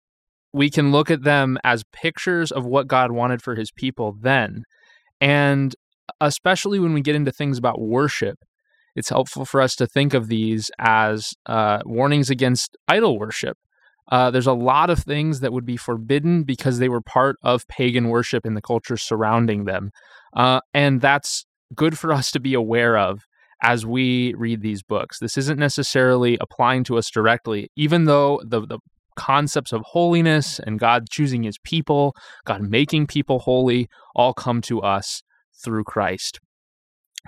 we 0.57 0.71
can 0.71 0.91
look 0.91 1.11
at 1.11 1.23
them 1.23 1.59
as 1.65 1.85
pictures 1.93 2.51
of 2.51 2.65
what 2.65 2.87
God 2.87 3.13
wanted 3.13 3.43
for 3.43 3.55
his 3.55 3.71
people 3.71 4.17
then. 4.19 4.63
And 5.21 5.77
especially 6.19 6.81
when 6.81 6.95
we 6.95 7.03
get 7.03 7.15
into 7.15 7.31
things 7.31 7.59
about 7.59 7.79
worship, 7.79 8.39
it's 8.95 9.11
helpful 9.11 9.45
for 9.45 9.61
us 9.61 9.77
to 9.77 9.87
think 9.87 10.15
of 10.15 10.29
these 10.29 10.71
as 10.79 11.35
uh, 11.45 11.81
warnings 11.85 12.31
against 12.31 12.75
idol 12.89 13.19
worship. 13.19 13.59
Uh, 14.11 14.31
there's 14.31 14.47
a 14.47 14.55
lot 14.55 14.89
of 14.89 15.01
things 15.01 15.41
that 15.41 15.53
would 15.53 15.67
be 15.67 15.77
forbidden 15.77 16.43
because 16.43 16.79
they 16.79 16.89
were 16.89 17.03
part 17.03 17.37
of 17.43 17.69
pagan 17.69 18.09
worship 18.09 18.47
in 18.47 18.55
the 18.55 18.63
culture 18.63 18.97
surrounding 18.97 19.67
them. 19.67 19.91
Uh, 20.35 20.61
and 20.73 21.03
that's 21.03 21.45
good 21.75 21.99
for 21.99 22.15
us 22.15 22.31
to 22.31 22.41
be 22.41 22.55
aware 22.55 22.97
of 22.97 23.21
as 23.63 23.85
we 23.85 24.33
read 24.39 24.63
these 24.63 24.83
books. 24.83 25.19
This 25.19 25.37
isn't 25.37 25.59
necessarily 25.59 26.39
applying 26.41 26.83
to 26.85 26.97
us 26.97 27.11
directly, 27.11 27.69
even 27.77 28.07
though 28.07 28.41
the, 28.43 28.67
the 28.67 28.79
concepts 29.17 29.73
of 29.73 29.83
holiness 29.85 30.61
and 30.61 30.79
God 30.79 31.09
choosing 31.11 31.43
his 31.43 31.59
people, 31.59 32.15
God 32.45 32.63
making 32.63 33.07
people 33.07 33.41
holy, 33.41 33.89
all 34.15 34.35
come 34.35 34.61
to 34.63 34.81
us 34.81 35.23
through 35.65 35.85
Christ. 35.85 36.41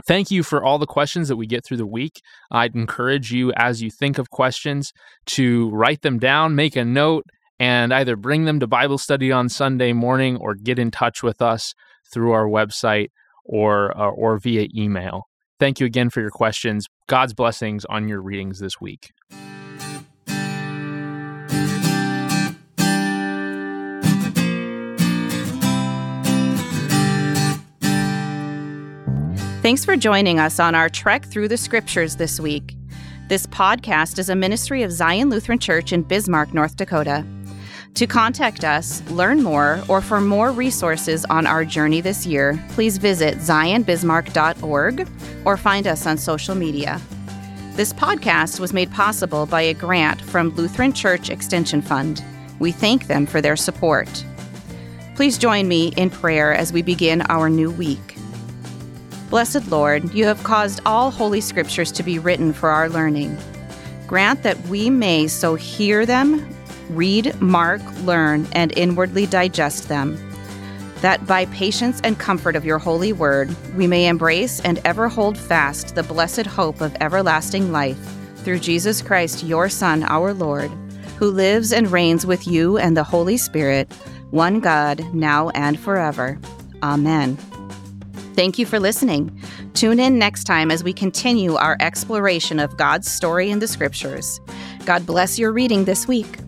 Thank 0.07 0.31
you 0.31 0.43
for 0.43 0.63
all 0.63 0.79
the 0.79 0.87
questions 0.87 1.29
that 1.29 1.37
we 1.37 1.47
get 1.47 1.65
through 1.65 1.79
the 1.79 1.87
week. 1.87 2.21
I'd 2.51 2.75
encourage 2.75 3.33
you, 3.33 3.53
as 3.57 3.83
you 3.83 3.91
think 3.91 4.19
of 4.19 4.31
questions, 4.31 4.93
to 5.27 5.71
write 5.71 6.03
them 6.03 6.19
down, 6.19 6.55
make 6.55 6.77
a 6.77 6.85
note, 6.85 7.25
and 7.59 7.93
either 7.93 8.15
bring 8.15 8.45
them 8.45 8.61
to 8.61 8.67
Bible 8.67 8.99
study 8.99 9.33
on 9.33 9.49
Sunday 9.49 9.93
morning 9.93 10.37
or 10.37 10.55
get 10.55 10.79
in 10.79 10.91
touch 10.91 11.23
with 11.23 11.43
us 11.43 11.75
through 12.13 12.31
our 12.31 12.47
website 12.47 13.09
or, 13.45 13.97
uh, 13.99 14.11
or 14.11 14.39
via 14.39 14.69
email. 14.77 15.23
Thank 15.59 15.81
you 15.81 15.87
again 15.87 16.11
for 16.11 16.21
your 16.21 16.31
questions. 16.31 16.87
God's 17.09 17.35
blessings 17.35 17.85
on 17.87 18.09
your 18.09 18.23
readings 18.23 18.61
this 18.61 18.81
week. 18.81 19.11
Thanks 29.69 29.85
for 29.85 29.99
joining 29.99 30.39
us 30.39 30.59
on 30.59 30.75
our 30.75 30.89
trek 30.89 31.27
through 31.27 31.49
the 31.49 31.59
scriptures 31.59 32.17
this 32.17 32.41
week. 32.41 32.75
This 33.29 33.47
podcast 33.47 34.19
is 34.19 34.31
a 34.31 34.35
ministry 34.35 34.83
of 34.83 34.91
Zion 34.91 35.29
Lutheran 35.29 35.59
Church 35.59 35.93
in 35.93 36.01
Bismarck, 36.01 36.55
North 36.55 36.77
Dakota. 36.77 37.23
To 37.93 38.07
contact 38.07 38.65
us, 38.65 39.03
learn 39.11 39.43
more, 39.43 39.83
or 39.87 40.01
for 40.01 40.23
more 40.23 40.53
resources 40.53 41.27
on 41.27 41.47
our 41.47 41.67
journey 41.67 42.01
this 42.01 42.25
year, 42.25 42.59
please 42.71 42.97
visit 42.97 43.35
zionbismarck.org 43.41 45.07
or 45.45 45.57
find 45.59 45.87
us 45.87 46.07
on 46.07 46.17
social 46.17 46.55
media. 46.55 46.99
This 47.75 47.93
podcast 47.93 48.61
was 48.61 48.73
made 48.73 48.91
possible 48.91 49.45
by 49.45 49.61
a 49.61 49.75
grant 49.75 50.23
from 50.23 50.49
Lutheran 50.55 50.95
Church 50.95 51.29
Extension 51.29 51.83
Fund. 51.83 52.25
We 52.59 52.73
thank 52.73 53.07
them 53.07 53.27
for 53.27 53.43
their 53.43 53.55
support. 53.55 54.25
Please 55.15 55.37
join 55.37 55.69
me 55.69 55.89
in 55.99 56.09
prayer 56.09 56.55
as 56.55 56.73
we 56.73 56.81
begin 56.81 57.21
our 57.29 57.51
new 57.51 57.71
week. 57.71 58.08
Blessed 59.31 59.71
Lord, 59.71 60.15
you 60.15 60.25
have 60.25 60.43
caused 60.43 60.81
all 60.87 61.11
holy 61.11 61.43
scriptures 61.43 61.93
to 61.93 62.03
be 62.03 62.19
written 62.19 62.55
for 62.55 62.71
our 62.71 62.89
learning. 62.89 63.37
Grant 64.07 64.43
that 64.43 64.59
we 64.69 64.89
may 64.89 65.27
so 65.27 65.55
hear 65.55 66.07
them, 66.07 66.49
read, 66.89 67.39
mark, 67.39 67.83
learn, 68.05 68.49
and 68.53 68.73
inwardly 68.77 69.27
digest 69.27 69.89
them, 69.89 70.17
that 71.03 71.27
by 71.27 71.45
patience 71.47 72.01
and 72.03 72.19
comfort 72.19 72.57
of 72.57 72.65
your 72.65 72.79
holy 72.79 73.13
word, 73.13 73.55
we 73.77 73.87
may 73.87 74.07
embrace 74.07 74.61
and 74.61 74.81
ever 74.87 75.09
hold 75.09 75.37
fast 75.37 75.95
the 75.95 76.03
blessed 76.03 76.47
hope 76.47 76.81
of 76.81 76.97
everlasting 77.03 77.71
life 77.71 77.99
through 78.39 78.59
Jesus 78.59 79.03
Christ, 79.03 79.45
your 79.45 79.69
Son, 79.69 80.05
our 80.05 80.33
Lord, 80.33 80.71
who 81.19 81.31
lives 81.31 81.71
and 81.71 81.93
reigns 81.93 82.25
with 82.25 82.47
you 82.47 82.79
and 82.79 82.97
the 82.97 83.05
Holy 83.05 83.37
Spirit, 83.37 83.93
one 84.31 84.61
God, 84.61 85.05
now 85.13 85.51
and 85.51 85.79
forever. 85.79 86.39
Amen. 86.83 87.37
Thank 88.39 88.57
you 88.57 88.67
for 88.67 88.79
listening. 88.79 89.37
Tune 89.75 89.99
in 89.99 90.17
next 90.17 90.45
time 90.45 90.71
as 90.71 90.85
we 90.85 90.93
continue 90.93 91.57
our 91.57 91.77
exploration 91.81 92.61
of 92.61 92.77
God's 92.77 93.11
story 93.11 93.51
in 93.51 93.59
the 93.59 93.67
scriptures. 93.67 94.41
God 94.85 95.05
bless 95.05 95.41
your 95.41 95.51
reading 95.51 95.87
this 95.87 96.07
week. 96.07 96.39